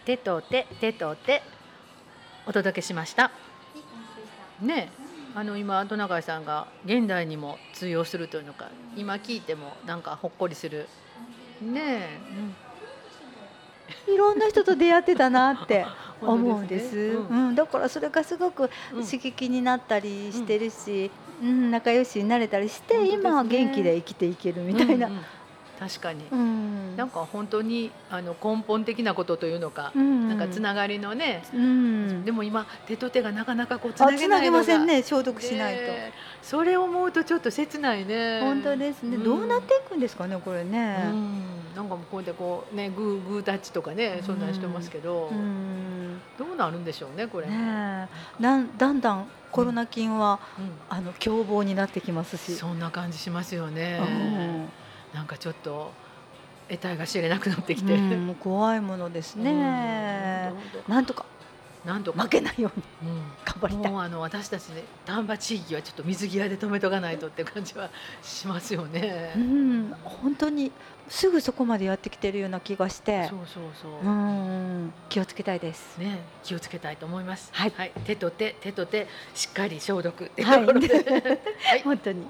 [0.09, 1.43] 手と手手と手
[2.47, 3.29] お届けしました。
[4.59, 10.87] ねえあの今トナカイさんが現代にも通用するというのか今聞いてもなんかほっこりする
[11.61, 12.09] ね
[14.07, 15.85] え、いろんな人と出会ってたなって
[16.21, 16.95] 思うんです。
[16.95, 21.11] ねううんん、だからそれがすごくうん刺激になったりしてるし、
[21.43, 25.05] うん、仲良しになれたりして、ね今は元気で生きていけるみたいな。
[25.05, 25.25] うんうん
[25.79, 35.81] 確かに、うん、なんか本当にあの根本的なことというのか、うん、なんかつながりのね、うん、でも今手と手がなかなかこうつなげげないませんね、消毒しないと。
[35.83, 38.39] ねそれを思うとちょっと切ないね。
[38.41, 39.23] 本当ですね、うん。
[39.23, 41.03] どうなっていくんですかね、これね。
[41.05, 41.43] うん、
[41.75, 46.19] なんかこうやってこうねグーグータッチとかねそんなんしてますけど、うん。
[46.37, 47.47] どうなるんでしょうねこれ。
[47.47, 47.53] ね
[48.39, 48.41] え。
[48.41, 50.71] なんだんだんコロナ菌は、うん。
[50.89, 52.55] あの凶暴になってきますし。
[52.55, 54.05] そんな感じしますよね、う
[54.65, 54.69] ん
[55.13, 55.91] なんかちょっと
[56.69, 59.51] 得体が知れなくなってきて、うんもう怖いものですね。
[59.51, 61.25] うんなんとか
[61.85, 63.91] なんとか負けないようにうん頑張りたい。
[63.91, 67.89] もうあの私たちね丹波地域はちょっと水際で止めとかないとって感じは
[68.21, 69.33] しますよね。
[69.35, 70.71] うん、本当に
[71.07, 74.07] すぐそこまでやってきてるような気がしてそうそうそう。
[74.07, 75.97] うん気をつけたいです。
[75.97, 77.49] ね、気をつけたいと思います。
[77.53, 77.71] はい
[78.05, 80.65] 手と手、手と手、しっかり消毒はい。
[80.65, 82.25] はい、 本当に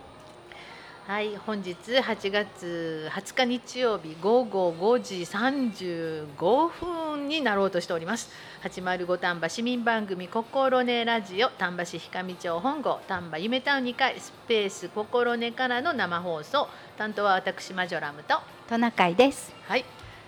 [1.10, 8.30] はい、本日8月20日日曜日午後5時35分になろうとしております。
[8.62, 18.36] 805丹波市民番組心根ラジオ丹波市氷上町本郷丹波夢タウン2階スペース心根からの生放送担当は私マジョラムと
[18.68, 19.52] トナカイです。
[19.68, 19.86] はい。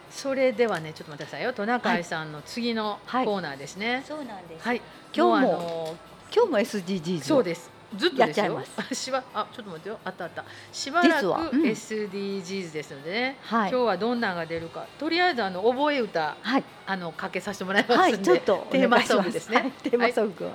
[0.09, 4.03] それではねちょっと待ってくださいよトナカイさんの次のコはいーナーですね。
[4.07, 4.81] そうなんですはい。
[5.15, 5.95] 今日も
[6.35, 7.80] 今日も SDGs そうです。
[7.97, 8.45] ずっとですよ。
[8.45, 9.99] やっちゃいあしばあちょっと待ってよ。
[10.05, 10.43] あったあった。
[10.71, 13.37] しばらく SDGs ですのでね。
[13.43, 14.85] はい今日はどんなのが出るか。
[14.97, 18.01] とりあえずあの覚え歌はいあのかけさせてもらいますんで。
[18.01, 19.57] はいちょっと テーマソングですね。
[19.57, 20.53] はいテーマソングをは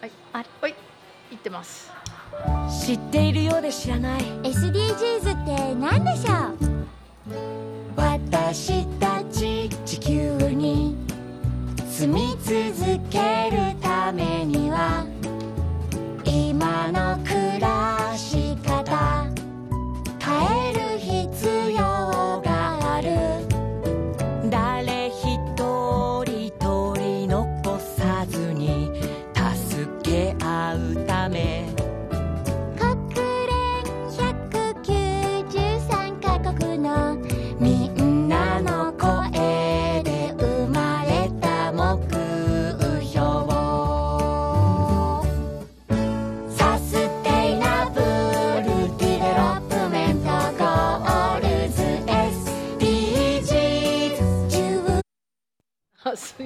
[0.00, 0.74] い。
[1.30, 1.90] 言ってます。
[2.86, 6.32] 知っているようで知らない SDGs って何でしょ
[7.28, 7.32] う？
[7.96, 10.96] 私たち地球に
[11.88, 15.04] 住み続けるためには
[16.62, 19.26] 今の暮らし方。
[20.20, 21.61] 変える必要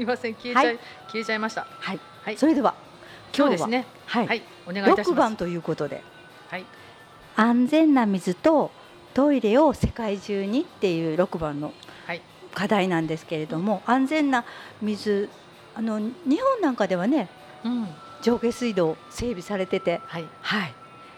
[0.07, 0.79] みません消えちゃい、はい
[1.09, 1.67] 消えちゃいました。
[1.81, 2.37] はいはい。
[2.37, 2.75] それでは
[3.37, 3.87] 今日ですね。
[4.07, 4.43] はい、はい。
[4.67, 5.37] お願いいたし6ます番。
[5.37, 6.03] ということで
[6.49, 6.65] はい。
[7.35, 8.71] 安全な水と
[9.15, 11.73] トイレを世界中にっていう6番の
[12.07, 12.23] はい。
[12.55, 14.45] 課題なんですけれども安全な
[14.81, 15.29] 水
[15.75, 17.29] あの日本なんかではね
[17.65, 17.89] うん。
[18.23, 20.25] 上下水道整備されててはい。
[20.41, 20.75] はい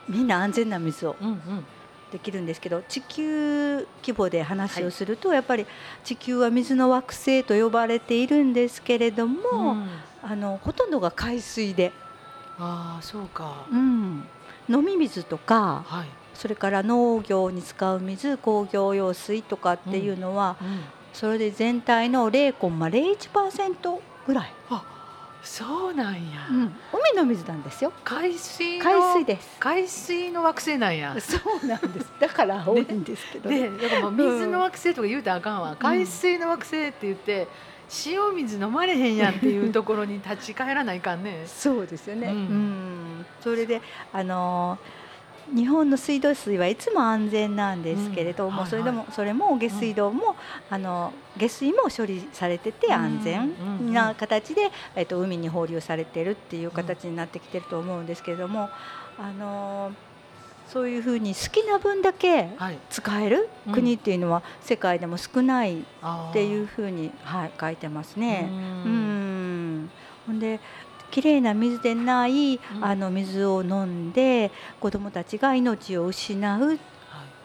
[0.09, 1.67] みんな安全な水をうんうん。
[2.13, 5.67] できるんですけど地球規模で話をすると、やっぱり
[6.05, 9.89] 地球は水の惑星と呼ばれているんですけれども、うん
[10.21, 11.93] あのほとんどが海水で、
[12.59, 13.67] ああそうか。
[13.71, 14.25] うん、
[14.69, 16.09] 飲み水とかはい。
[16.35, 20.81] それから農業に使う水工業用水とかっていうのは、うん。
[21.13, 24.53] それで全体の0.01%ぐらい、
[25.43, 26.47] そうなんや。
[26.51, 31.17] うん、海の水なんですよ海水の海水です海水の惑星なんや。
[31.21, 35.77] そうなんですだから多いんですけどねで、だからまあ水の惑星とか言うたらあかんわ。
[35.79, 37.49] 海水の惑星って言って
[38.07, 41.45] 塩水飲まれへんやんっていうところに立ち返らないかんね。
[41.47, 42.29] そうですよね。
[42.29, 43.81] ううんん、それで
[44.13, 45.08] あのー
[45.55, 48.71] 日本の水道水はいつも安全なんですけれども、うんはいはい。
[48.71, 50.37] それでもそれも下水道も、
[50.71, 53.45] あの下水も処理されてて安全う
[53.85, 53.93] んうん。
[53.93, 58.69] な形で、えっと海に放流されてるっていう形になってきてると思うんですけれども、
[59.19, 59.95] あのー
[60.71, 62.79] そういうふうに好きな分だけはい。
[62.91, 63.73] 使えるうん。
[63.73, 65.83] 国っていうのは世界でも少ないっ
[66.35, 68.51] ていうふうに、はい、書いてますね。
[68.51, 69.91] ううんん。
[70.27, 70.61] ほんで
[71.11, 72.61] きれいな水でない、ん。
[72.81, 74.51] あの水を飲んで
[74.81, 76.79] 子どもたちが命を失う、はい。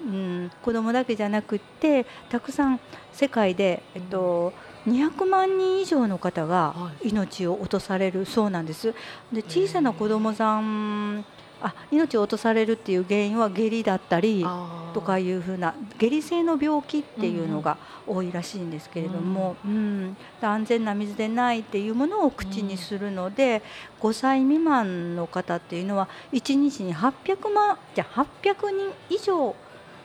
[0.05, 2.80] うん、子どもだけじゃなくってたくさん
[3.11, 4.53] 世界で、えっと
[4.86, 7.09] 200万人以上の方がはい。
[7.09, 8.93] 命を落とされるそうなんです。
[9.32, 11.26] で小さな子どもさん
[11.64, 14.45] あ命を落とされるっていう原因は下痢だったり
[14.93, 20.18] とかいうふうな下痢性の病気っていうのが多いらしいんですけれども、うん。
[20.41, 23.61] 安全な水でないっていうものを口にするので、
[24.01, 29.55] 5歳未満の方っていうのは1日に800万じゃあ800人以上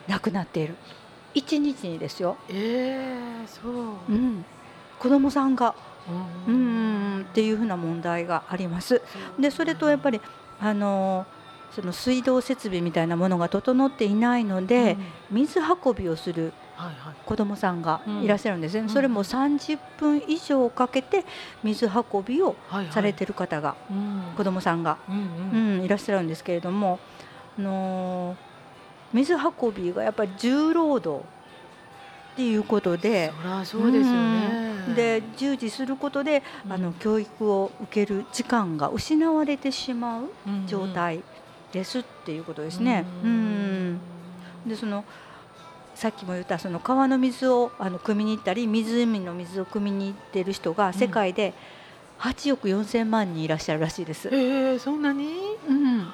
[0.07, 0.75] 亡くなっている。
[1.35, 3.71] 1日にですよ、ええそう。
[4.09, 4.45] うん、
[4.97, 5.75] 子どもさんが、
[6.47, 9.01] ううん、っていうふうな問題があります。
[9.37, 10.21] でそれとやっぱり
[10.59, 11.25] あの
[11.71, 14.97] その水道設備みたいなものが整っていないので、
[15.31, 16.53] 水運びをする。
[17.25, 18.89] 子どもさんがいらっしゃるんですね、うん。
[18.89, 21.25] それも30分以上かけて
[21.61, 22.55] 水運びを
[22.91, 24.23] されてる方が、うん。
[24.37, 26.99] 子どもさんが、うんいらっしゃるんですけれども、
[27.57, 28.49] あのー
[29.11, 31.25] 水運びがやっぱり重労働
[32.33, 33.31] っていうことで。
[33.63, 34.69] そうですよね。
[34.95, 40.29] で従事することで、あの教育を受ける時間が失われてしまう
[40.65, 41.21] 状態
[41.71, 43.05] ですっていうことですね。
[43.23, 43.99] うん
[44.65, 45.03] でその
[45.95, 51.53] さっきも言ったその川の水をあの汲みに行ったり湖の水を汲みに行ってる人が世界で
[52.19, 54.29] 8億4千万人いらっしゃるらしいです。
[54.31, 55.57] ええそんなに？
[55.67, 56.07] うん、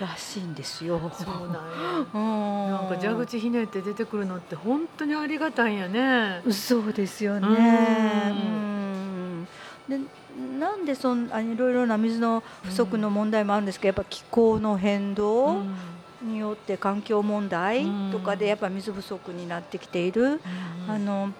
[0.00, 0.98] らしいんですよ。
[1.12, 1.60] そうなんや。
[2.14, 6.42] うんなんか蛇口ひねって出てくるのって本当にありがたいんやね。
[6.50, 7.46] そうですよね。
[7.46, 9.48] ううんん
[9.88, 9.98] で
[10.58, 15.62] なんでそんあいろいろな水の不足の問題もあるんですけど、やっぱ気候の変動
[16.22, 20.40] によって環境問題とかでやっぱ水不足になってきている、
[20.88, 21.32] あの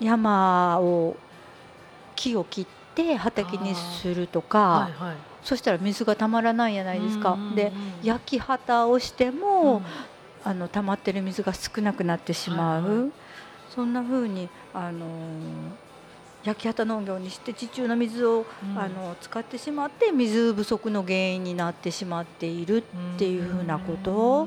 [0.00, 1.16] 山を
[2.16, 5.16] 木を切って畑にするとか、はいはい。
[5.42, 7.36] そしたら水がたまらないじゃないですか。
[7.54, 7.72] で
[8.02, 9.82] 焼き畑をしても、
[10.42, 13.10] あの溜まってる水が少なくなってしまう、はいは
[13.74, 15.83] そんな風にあのー
[16.44, 18.78] 焼き畑農業にして地中の水を、うん。
[18.78, 22.82] あの使ってしまって水不足の原因になってしまっているっ
[23.18, 24.46] ていうふうなこと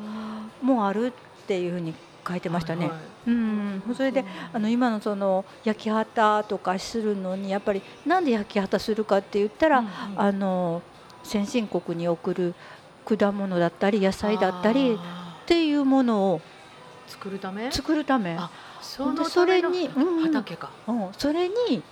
[0.62, 1.12] もあるっ
[1.48, 1.94] ていうふうに
[2.28, 2.88] 書いてましたね。
[2.88, 3.02] はいはい。
[3.28, 4.24] うん、それで
[4.54, 9.92] あの今のその焼き畑とかするのにやっぱりなんで焼き畑するかって言ったら、うんうん。
[10.16, 10.82] あの
[11.24, 12.56] 先進国に送る
[13.06, 16.42] 果物だったり野菜だったりっあていうものをー
[17.12, 17.72] 作るため？
[17.72, 18.50] 作るため、あ
[18.88, 21.84] そのでそれためのにうん畑かうん、それに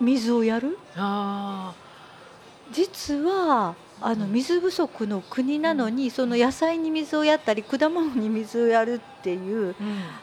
[0.00, 0.78] 水をやる？
[0.96, 1.74] あ
[2.72, 9.74] 実はあの水不足の国なのに、その野菜に水をやったり果物に水をやるっていう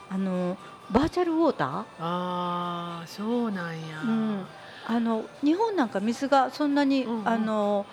[0.10, 0.58] あの
[0.92, 1.86] バーチャルウォーター？
[2.00, 4.46] あーそうなんや、うん。
[4.88, 7.28] あの日本なんか水がそんなに、うんうん。
[7.28, 7.86] あの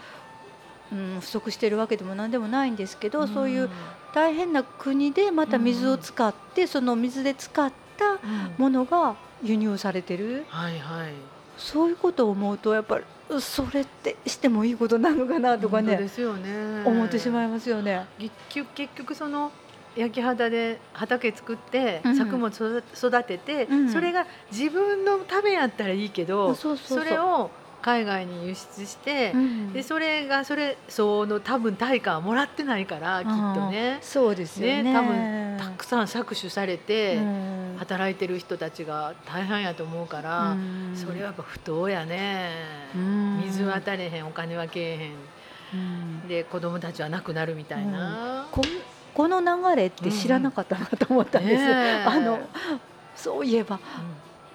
[0.91, 3.69] うん、不足してるわけでも何でもないんですけど、そういう
[4.15, 8.19] 大変な国でまた水を使って、その水で使ったうん、
[8.57, 10.45] ものが輸入されてる。
[10.49, 11.13] はいはい。
[11.57, 16.85] そういうことを思うとやっぱりうそれってしてもいいことなのかなとかねですよね。
[16.85, 18.07] 思ってしまいますよね。
[18.19, 19.51] 結局結局その
[19.97, 22.17] 焼き畑で畑作ってうん。
[22.17, 23.93] 作物育育てて、うん。
[23.93, 27.51] それが自分のためやったらいいけど、そうそうそうれを
[27.83, 29.73] 海外に輸出して、うん。
[29.73, 33.99] でそれがそれその多分対価はもらってないからきっとね。
[34.03, 34.83] そうですよね。
[34.83, 37.77] ね多分たくさん搾取されて、うん。
[37.79, 40.93] 働いてる人たちが大変やと思うから、うん。
[40.97, 42.51] それはやっぱ不当やね、
[42.95, 43.43] うん。
[43.45, 45.13] 水はたれへんお金はけえへん。
[45.75, 45.77] う
[46.25, 46.29] ん。
[46.29, 48.47] で子供たちは亡くなるみたいな。
[48.51, 48.63] こ
[49.15, 51.65] この流れって知らなかったなと思ったんです、
[52.09, 52.39] あの
[53.17, 53.81] そういえば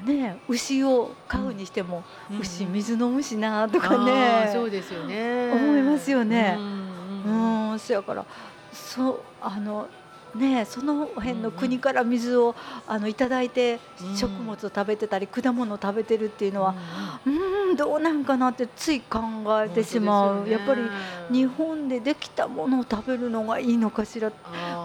[0.03, 2.39] ね牛を飼うにしても、うん。
[2.39, 5.51] 牛水飲むしなとかあねーそうですよね。
[5.51, 6.57] 思いますよね。
[6.59, 8.25] うんそやから
[8.71, 9.87] そうあの
[10.35, 12.55] ねその辺の国から水を
[12.87, 16.75] あのいただいてうん食物を食べてたり果物を食べてるっていうのは
[17.25, 19.19] うんどうなんかなってつい考
[19.63, 20.51] えてしまう、ね。
[20.51, 20.81] やっぱり
[21.31, 24.31] 日本でできたものを食べるのがいいのかしら。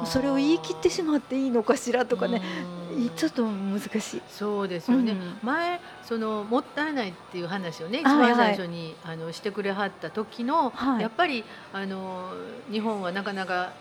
[0.05, 2.41] それを言い切ってしまっていいのかしらとかね、
[2.73, 2.78] うん
[3.17, 4.23] ちょっと難しい。
[4.29, 5.39] そうですよね、うん。
[5.43, 8.21] 前そのもったいないっていう話をね一はい。
[8.21, 11.03] はい番最初に、あのしてくれはった時の、はい。
[11.03, 12.31] やっぱりあの
[12.71, 13.73] 日本はなかなか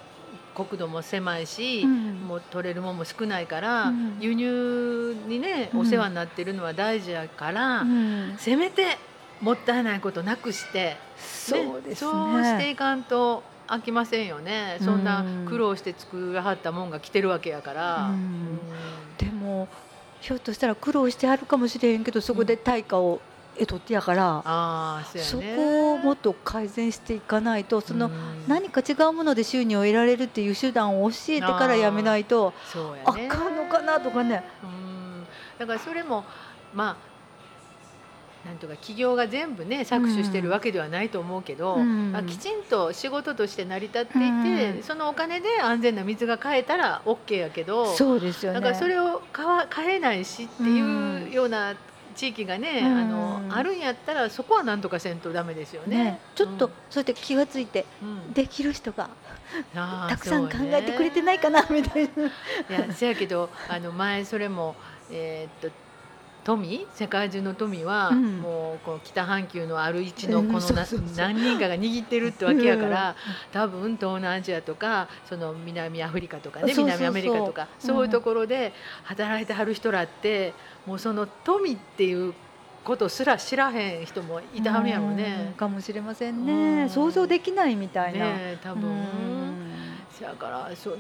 [0.55, 2.13] 国土も狭いし、うん。
[2.27, 4.17] もう取れるもんも少ないから、うん。
[4.19, 5.79] 輸入にねうん。
[5.81, 8.35] お世話になってるのは大事やから、うん。
[8.37, 8.97] せめて
[9.41, 12.11] もったいないことなくして、そうですね。
[12.11, 18.11] そうしていかんと飽きませんよね、そんなうん苦労して作らはったもんが来てるわけやから。
[19.17, 19.67] でも
[20.21, 23.21] ひょっとしたら苦労してあるかもしれへんけどそこで対価を
[23.55, 28.11] 得とってやから、ああそこをもっと改善していかないとそのうん。
[28.47, 33.27] 何か違うもので収入を得られるっていう手段を教えてからやめないとあそうやね。
[33.27, 34.43] かんのかなとかね。
[34.63, 35.25] うん。
[35.59, 36.23] だからそれも
[36.73, 37.16] まあ
[38.45, 42.15] なんとか企業が全部ね搾取してるわけではないと思うけど、うん。
[42.15, 44.83] あきちんと仕事として成り立っていて、うん。
[44.83, 48.59] そのお金で安全な水が買えたら OK やけどそうですよね。
[48.59, 51.75] だからそれを買わ買えないしっていうような
[52.15, 52.97] 地域がね、うん。
[52.97, 56.03] あのあるんやったらそこはなんとかせんとダメですよね。
[56.03, 56.19] ね。
[56.35, 58.33] ちょっとうんそうやって気がついてうん。
[58.33, 59.09] できる人が
[59.73, 62.23] たくさん考えてくれてないかなみたいな。
[62.23, 64.75] いやせやけどあの前それも
[65.11, 65.75] えーっと
[66.47, 70.61] 富世界中の富は、うんもうこう北半球のある位置のこの
[71.17, 73.15] 何人かが握ってるってわけやから、
[73.51, 78.71] 多分東南アジアとかその南アフリカとかね南アメリカとかそういうところで
[79.03, 80.53] 働いてはる人らって
[80.85, 82.33] もうその富っていう
[82.85, 85.53] ことすら知らへん人もいてはるんやろううんね。
[85.57, 86.83] かもしれませんうね。
[86.85, 88.19] ん想像できないみたいな。
[88.19, 88.89] ねえ多分。
[88.89, 89.67] うん
[90.11, 90.97] せやからその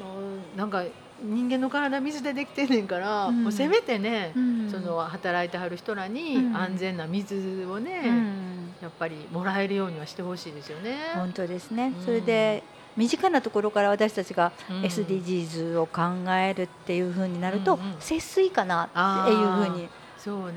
[0.57, 0.83] なんか
[1.21, 3.43] 人間の体水でできてんねんから、うん。
[3.43, 4.69] もうせめてね、うん。
[4.71, 6.55] その働いてはる人らにうん。
[6.55, 8.73] 安全な水をね、うん。
[8.81, 10.97] やっぱりもらえるようにはしてほしいですよね。
[11.15, 11.93] 本当ですね。
[11.97, 12.05] うん。
[12.05, 12.63] それで
[12.95, 14.81] 身近なところから私たちがうん。
[14.83, 19.89] SDGs を考えるっていう風になると節水かなっていう風にそうね
[20.25, 20.51] 思っ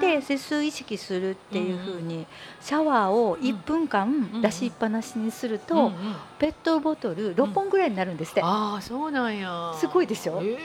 [0.00, 2.26] てて節水意識するっていう風に
[2.60, 5.94] シャワーを1分間出しっぱなしにするとん
[6.38, 8.42] ペットボトル6本ぐらいになるんですって。
[8.42, 9.72] ああそうなんや。
[9.76, 10.56] すごいでしょへ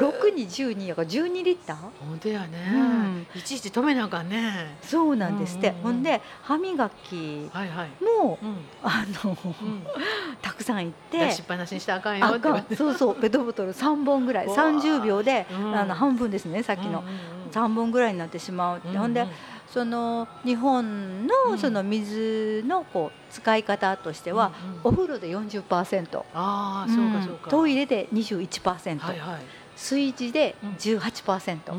[0.00, 1.76] 六に十二やから十二リッター？
[2.00, 3.26] 本当やね、うん。
[3.34, 4.76] いちいち止めなあかんね。
[4.82, 5.68] そうなんですって。
[5.68, 5.82] うんうんうん。
[5.82, 7.88] ほんで歯磨きはいはい。
[8.20, 8.56] もうん。
[8.82, 9.82] あのうん。
[10.42, 12.36] たくさん行って出しっぱなしにしたらあかんよって。
[12.36, 12.76] あかん。
[12.76, 13.14] そうそう。
[13.14, 14.46] ペットボトル3本ぐらい。
[14.46, 15.76] わあ30秒で、うん。
[15.76, 18.78] あの半分ですねさっきの、うんうんうん3本ぐらいになってしまう。
[18.78, 19.00] って、うんうん。
[19.02, 19.26] ほんで
[19.72, 21.26] その日本うん。
[21.26, 24.80] のその水のこう使い方としては、うんうん。
[24.84, 27.50] お風呂で40%、ああそうかそうか、ん。
[27.50, 29.42] トイレで21%、はいはい。
[29.76, 30.70] 炊事でうん。
[30.74, 31.78] 18%、うー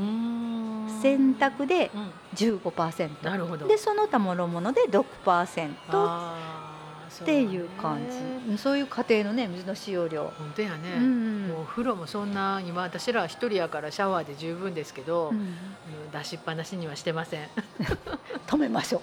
[0.85, 1.01] ん。
[1.01, 2.11] 洗濯でうん。
[2.33, 3.67] 15%、なるほど。
[3.67, 5.71] でその他諸々で6%
[7.23, 8.11] っていう感ね
[8.45, 15.37] じうんそういう家庭のね水の使用量、本当やね、うんもうお風呂もそんな今私ら一人やからシャワーで十分ですけど、うん。
[15.37, 15.47] うん
[16.11, 17.47] 出しっぱなしにはしてません。
[18.47, 19.01] 止めましょう。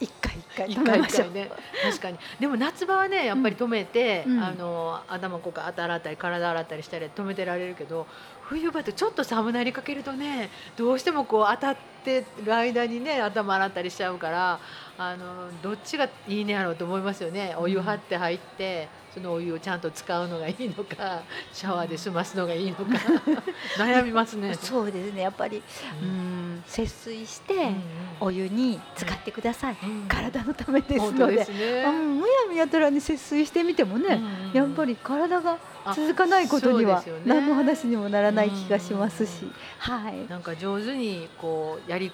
[0.00, 1.30] 一回一回一止めましょう。
[1.30, 1.50] ね
[1.84, 2.18] 確かに。
[2.40, 4.42] でも夏場はねやっぱり止めて、うん。
[4.42, 8.06] あの頭こうか洗ったり体洗ったりしたり止めてられるけど
[8.42, 14.60] 冬場ってちょっと寒なりかけるとねどうしてもこう当たってる間にね頭洗ったりしちゃうから
[14.98, 17.54] あのどっちがいいねやろうと思いますよね。
[17.58, 21.22] お湯張って入って、そのお湯をちゃんと使うのがいいのか
[21.52, 22.84] シャワーで済ますのがいいのか。
[23.76, 24.54] 悩みますね。
[24.54, 25.22] そうですね。
[25.22, 27.82] やっぱりううんん節水してうん
[28.20, 30.06] お湯に使ってください、うん。
[30.08, 31.36] 体のためですので。
[31.36, 31.84] ですね。
[31.86, 39.52] うんむやみやたらに節水してみてもね、うんやっぱり体があ続かないことには何の話にもならない気がしますし、うん。
[39.78, 42.12] はい、なんか上手にこうやり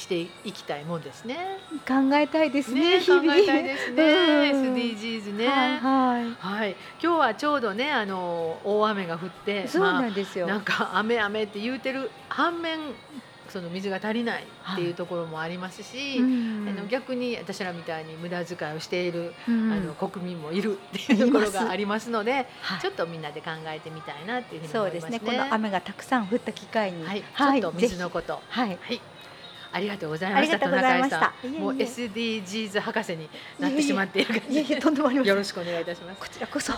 [0.00, 1.58] していきたいもんですね。
[1.86, 4.50] 考えたいですねね考えたいですね。
[4.52, 4.74] うん。
[4.74, 5.46] SDGs ね。
[5.46, 6.34] はいはい。
[6.38, 12.78] はい、今日はちょうどねあの大雨が降って、そうなんですよ、まあ、なんか雨雨って言うてる反面
[13.50, 16.68] その水が足りないっていうところもありますし、うん。
[16.68, 19.72] あの逆に私らみたいに無駄遣いをしている、うん。
[19.72, 22.80] あの国民もいるっていうところがありますので、はい。
[22.80, 25.32] ちょっとみんなで考えてみたいなっていうふうにそうで思いますすね。
[25.32, 27.60] ねこの雨がたくさん降った機会に、はい、はい。
[27.60, 28.40] ちょっと水のこと。
[28.48, 28.78] はい。
[28.80, 29.00] はい。
[29.72, 30.54] ありがとうございました。
[30.54, 36.20] ありがとうございました田中さんもう SDGs 博士になってしまっている感じでとんでもありませんよろしくお願いいたします。
[36.20, 36.72] こちらこそ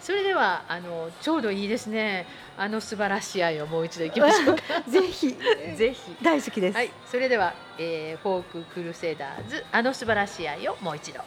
[0.00, 2.26] それではあのちょうどいいですね。
[2.58, 4.62] あの素晴らしい愛をもう一度いきましょうか。
[4.86, 5.34] ぜひ
[5.76, 6.16] ぜひ。
[6.22, 11.20] 大好きです、はい、それでは、えー、フォーククルセダーズあの素晴らしい愛をもう一度。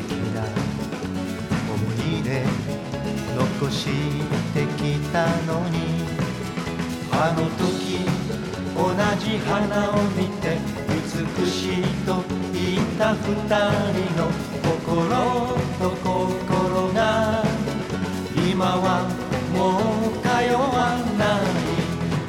[0.00, 0.42] 素敵な
[1.68, 1.76] 思
[2.18, 2.42] い出
[3.36, 3.84] 残し
[4.54, 5.76] てきたのに
[7.12, 8.06] あの時
[8.74, 8.80] 同
[9.18, 12.22] じ花を見て美しいと
[12.52, 14.20] 言った二人の
[14.62, 14.88] 心
[15.78, 17.44] と心が
[18.50, 19.06] 今は
[19.52, 21.60] もう通わない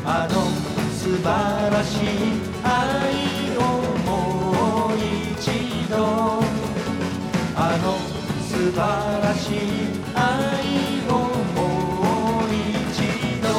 [0.03, 0.33] あの
[0.91, 2.03] 素晴らし
[2.47, 2.50] い
[8.61, 9.57] 素晴らしい
[10.13, 10.21] 愛
[11.09, 11.11] を
[11.55, 13.01] もう一
[13.41, 13.49] 度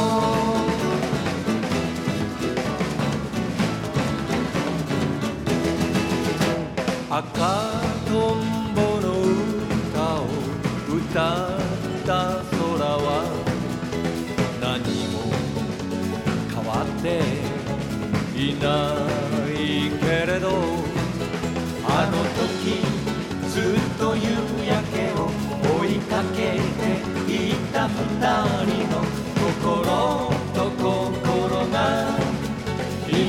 [7.11, 7.19] 赤
[8.07, 8.39] とん
[8.77, 10.25] ぼの歌を
[10.89, 11.59] 歌っ
[12.07, 12.11] た
[12.53, 12.63] 空
[12.95, 13.27] は
[14.61, 14.71] 何
[15.11, 15.15] も
[16.55, 17.05] 変わって
[18.39, 18.71] いな
[19.51, 19.51] い
[19.99, 20.47] けれど
[21.89, 22.87] あの時
[23.49, 24.52] ずっと夕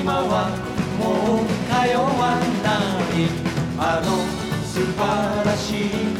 [0.04, 0.52] 今は
[1.00, 3.24] もう通わない。
[3.80, 4.08] あの
[4.66, 5.00] 素晴
[5.46, 6.13] らしい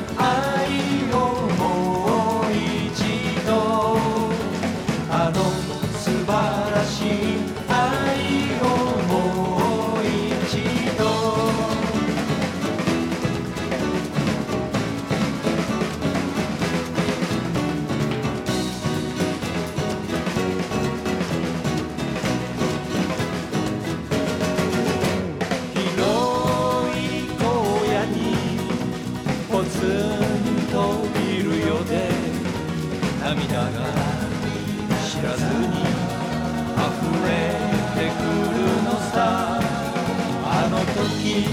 [29.84, 29.92] すん
[30.72, 32.08] とビルよで
[33.22, 33.68] 涙が
[35.04, 35.84] 知らずに
[36.80, 36.88] 溢
[37.28, 37.30] れ
[37.96, 39.60] てくるのさ。
[40.46, 41.44] あの時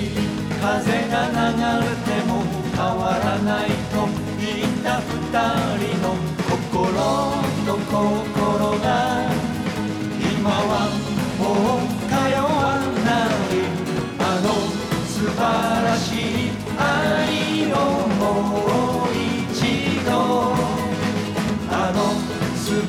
[0.61, 0.68] 風
[1.09, 1.43] が流
[1.85, 2.31] れても
[2.76, 4.07] 変わらないと
[4.39, 5.11] 言った二
[5.78, 6.07] 人の
[6.49, 6.87] 心
[7.66, 8.87] と心が。
[10.20, 10.72] 今は
[11.39, 11.43] も
[11.87, 11.89] う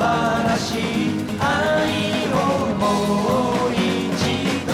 [0.01, 0.81] 晴らしい
[1.39, 2.35] 愛を
[2.75, 4.71] もう一度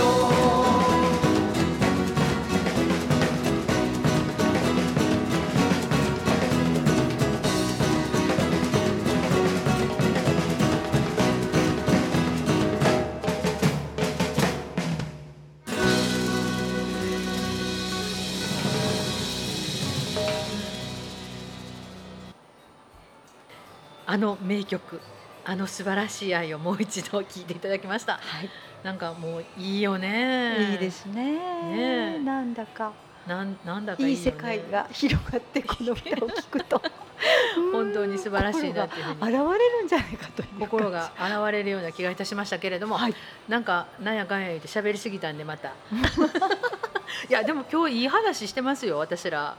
[24.05, 25.01] あの名曲。
[25.49, 28.15] あの素晴らしい愛をもう一度聞いていただきました。
[28.15, 28.49] はい、
[28.83, 30.73] なんかもういいよね。
[30.73, 31.23] いいですね。
[31.23, 32.15] ね。
[32.17, 32.91] えなんだか。
[33.25, 36.81] なんなんだかいいよ、ね、いい世界が広がってこの歌を聞くと。
[37.71, 39.21] 本当に素晴らしいなっていうふうに。
[39.21, 43.15] 現れるんじゃないかと心が現れるような気がいたしましたけれども、はい。
[43.47, 45.71] なんかなんやかんや言って喋りすぎたんでまた。
[47.29, 49.55] いやでも今日いい話してますよ私ら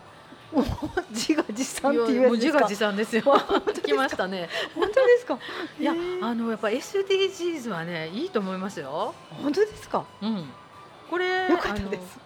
[0.52, 0.64] もう
[1.10, 3.22] 自画自賛っていいう自画自賛ですよ。
[3.84, 4.48] 来ましたね。
[4.74, 5.38] 本当ですか？
[5.78, 5.92] いや
[6.22, 9.14] あのやっぱ SDGs はねいいと思いますよ。
[9.42, 10.04] 本当ですか？
[10.22, 10.50] うん。
[11.10, 12.18] これよかったです。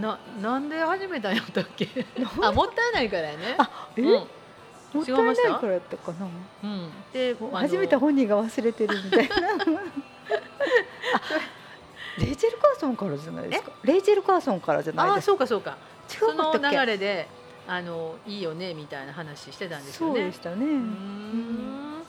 [0.00, 1.88] ななんで始めたんやったっけ？
[2.42, 3.56] あもったいないからやね。
[3.58, 4.10] あえ、うん。
[4.10, 4.22] も
[5.02, 6.26] ったいないからやったかな？
[6.62, 9.34] うん、で初めて本人が忘れてるみたいな。
[9.34, 9.40] あ
[12.18, 13.72] レイチェル・カーソンからじゃないですか？
[13.84, 15.32] レイチェル・カーソンからじゃないああですか？
[15.32, 15.76] そうかそうか。
[16.08, 16.76] 違そうのかったっけ？
[16.78, 17.28] 流れで
[17.68, 20.14] あのいいよねみたいな話してたんですよね。
[20.14, 20.32] そうで。
[20.32, 20.56] したね。
[20.56, 22.02] うーん。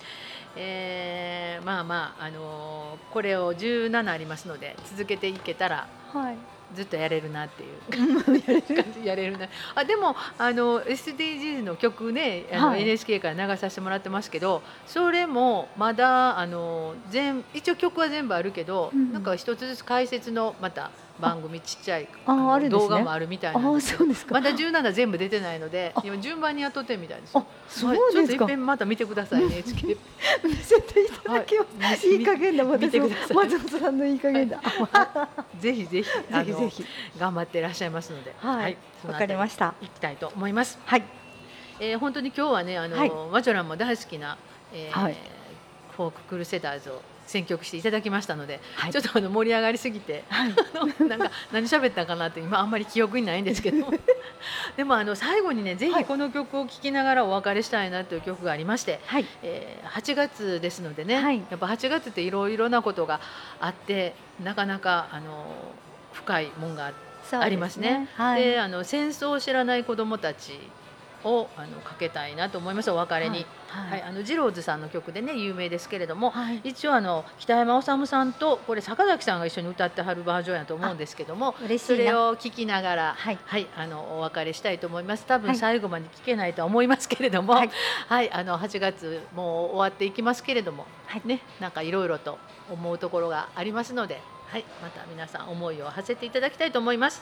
[0.55, 6.37] えーまあまああのこれを17ありますので続けていけたらはい。
[6.75, 8.39] ずっとやれるなっていう。
[8.39, 9.47] やれる感じやれるな。
[9.73, 12.81] あでもあの SDGs の曲ねあの、はい。
[12.81, 19.13] NHK から流させてもらってますけどそれもまだあの全一応曲は全部あるけど、うん。
[19.13, 22.69] なんか一つずつ解説のまた番組ちっちゃいあのあるね。
[22.69, 24.33] 動画もあるみたいなんあそうですか。
[24.33, 26.01] まだ17全部出てないのであ。
[26.05, 27.39] 今順番にやっとってみたいですよ。
[27.39, 28.13] あそうはいですか。
[28.13, 29.87] ちょっと一遍また見てください NHK
[30.43, 31.65] 見せていただきま
[31.95, 33.37] す、はいい、い加減だ見て私もください。
[33.37, 34.61] 松本さんのいい加減だ、
[35.59, 36.85] ぜひぜひあのぜひぜひ。
[37.19, 38.33] 頑張っていらっしゃいますので。
[38.37, 40.77] はいわ、かりましした行きたいと思います。
[40.85, 41.03] はい。
[41.79, 43.11] えー本当に今日はねあの、はい。
[43.31, 44.37] マチョランも大好きな、
[44.71, 45.15] えーはい。
[45.95, 48.91] フォーククルセダーズを選曲していただきましたので、はい。
[48.91, 50.55] ちょっとあの盛り上がりすぎて、はい。
[50.73, 53.91] あ のなんか何喋ったかなって今あんまり記憶にないんですけど。
[54.75, 56.03] でもあの最後にねぜはい。
[56.03, 59.25] ひこの曲を聴きながらお別れしたいなという曲がありまして、はい。
[59.43, 61.37] えー8月ですのでね、はい。
[61.49, 63.19] やっぱ8月っていろいろなことが
[63.59, 64.13] あって
[64.43, 65.45] なかなかあの
[66.13, 66.91] 深いもんが
[67.31, 68.07] ありますね。
[68.15, 68.43] はい。
[68.43, 70.59] で、あの戦争を知らない子どもたち
[71.27, 73.45] をあのかけたいなと思いますお別れに。
[73.67, 85.25] ははいい、あのジローズさんの曲でね有名ですけれども、はい一応あの北山治さんとこれ坂崎さんが一緒に歌ってはるバージョンやと思うんですけども、それを聞きながら、はいあのお別れしたいと思います。
[85.25, 87.67] 多分はい最後まで聞けないとは思いますけれども、は
[88.07, 92.39] はいい、あの8月もう終わっていきますけれども、はいねなんかいろいろと
[92.71, 97.21] 思うところがありますので、はい、また皆さん思いを馳せていただきたいと思います。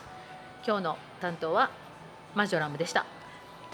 [0.66, 1.70] 今日の担当は
[2.34, 3.15] マジョラムでした。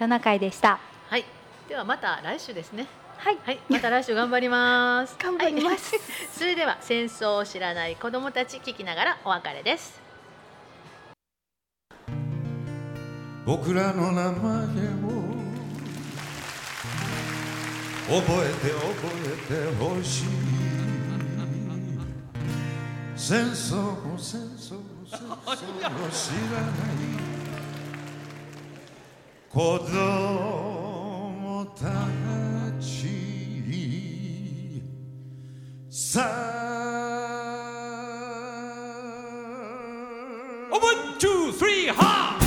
[0.02, 0.80] トナカイでした。
[1.10, 1.24] はい、
[1.70, 2.88] ではまた来週ですね。
[3.20, 3.38] はい。
[3.44, 5.16] はい、また来週頑張ります。
[5.22, 5.96] 頑張ります。
[5.96, 6.02] はい。
[6.36, 10.02] それでは戦争を知らない子どもたち聞きながらお別れです。
[13.46, 14.34] 僕らの名前を
[18.08, 20.26] 覚えて覚えてほしい。
[23.16, 27.31] 戦争も戦争も戦争も知らない
[29.54, 29.90] 子供
[31.76, 31.84] た
[32.80, 33.10] ち
[35.90, 36.32] さあ。
[40.72, 42.40] One, two, three, ha!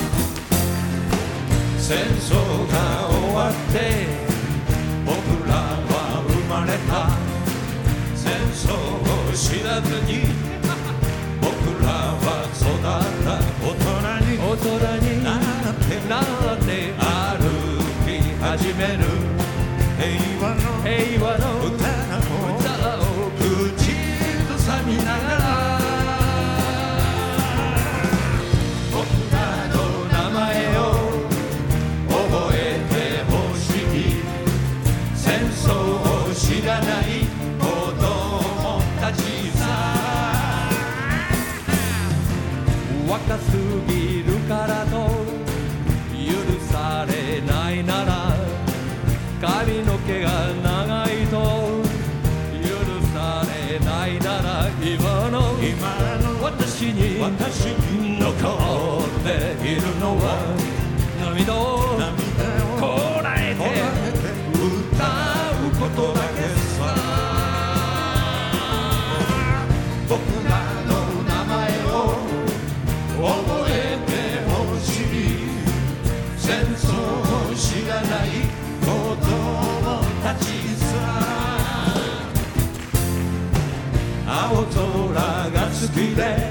[1.77, 2.33] 戦争
[2.71, 4.07] が終わって
[5.05, 5.15] 僕
[5.47, 7.13] らは生まれた。
[8.15, 10.25] 戦争を知らずに
[11.39, 11.53] 僕
[11.83, 11.87] ら
[12.17, 14.65] は育った大人に大人
[15.05, 16.64] になってなって
[18.57, 19.03] 始める。
[19.99, 20.07] 平
[20.39, 21.75] 和の平和の歌
[22.23, 22.63] を歌
[22.99, 23.03] を
[23.35, 23.43] 口
[24.47, 25.43] ずさみながら。
[28.93, 29.03] 僕
[29.33, 29.35] ら
[29.75, 29.75] の
[30.05, 30.39] 名前
[30.77, 30.79] を
[32.07, 32.15] 覚
[32.53, 32.55] え
[32.87, 32.95] て
[33.29, 34.23] ほしい。
[35.15, 35.67] 戦争
[36.05, 37.03] を知らない
[37.59, 37.63] 子
[37.99, 39.19] 供たち
[39.57, 39.61] さ。
[43.09, 43.51] 若す
[43.85, 43.94] ぎ
[57.25, 57.65] 私
[57.99, 60.25] に残っているのは
[61.19, 62.13] 涙を涙
[62.61, 62.83] をこ
[63.23, 63.61] らえて
[64.53, 64.69] 歌
[65.57, 66.37] うことだけ
[66.77, 66.85] さ。
[70.07, 70.13] 僕
[70.45, 70.51] ら
[70.85, 71.57] の名前
[71.87, 71.89] を
[73.17, 74.13] 覚えて
[74.51, 75.49] ほしい。
[76.37, 76.93] 戦争
[77.49, 78.29] を知らない
[78.85, 78.85] 子
[79.25, 79.25] 供
[80.21, 80.45] たち
[80.77, 80.85] さ。
[84.27, 84.79] 青空
[85.49, 86.44] が好きで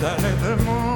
[0.00, 0.87] なら誰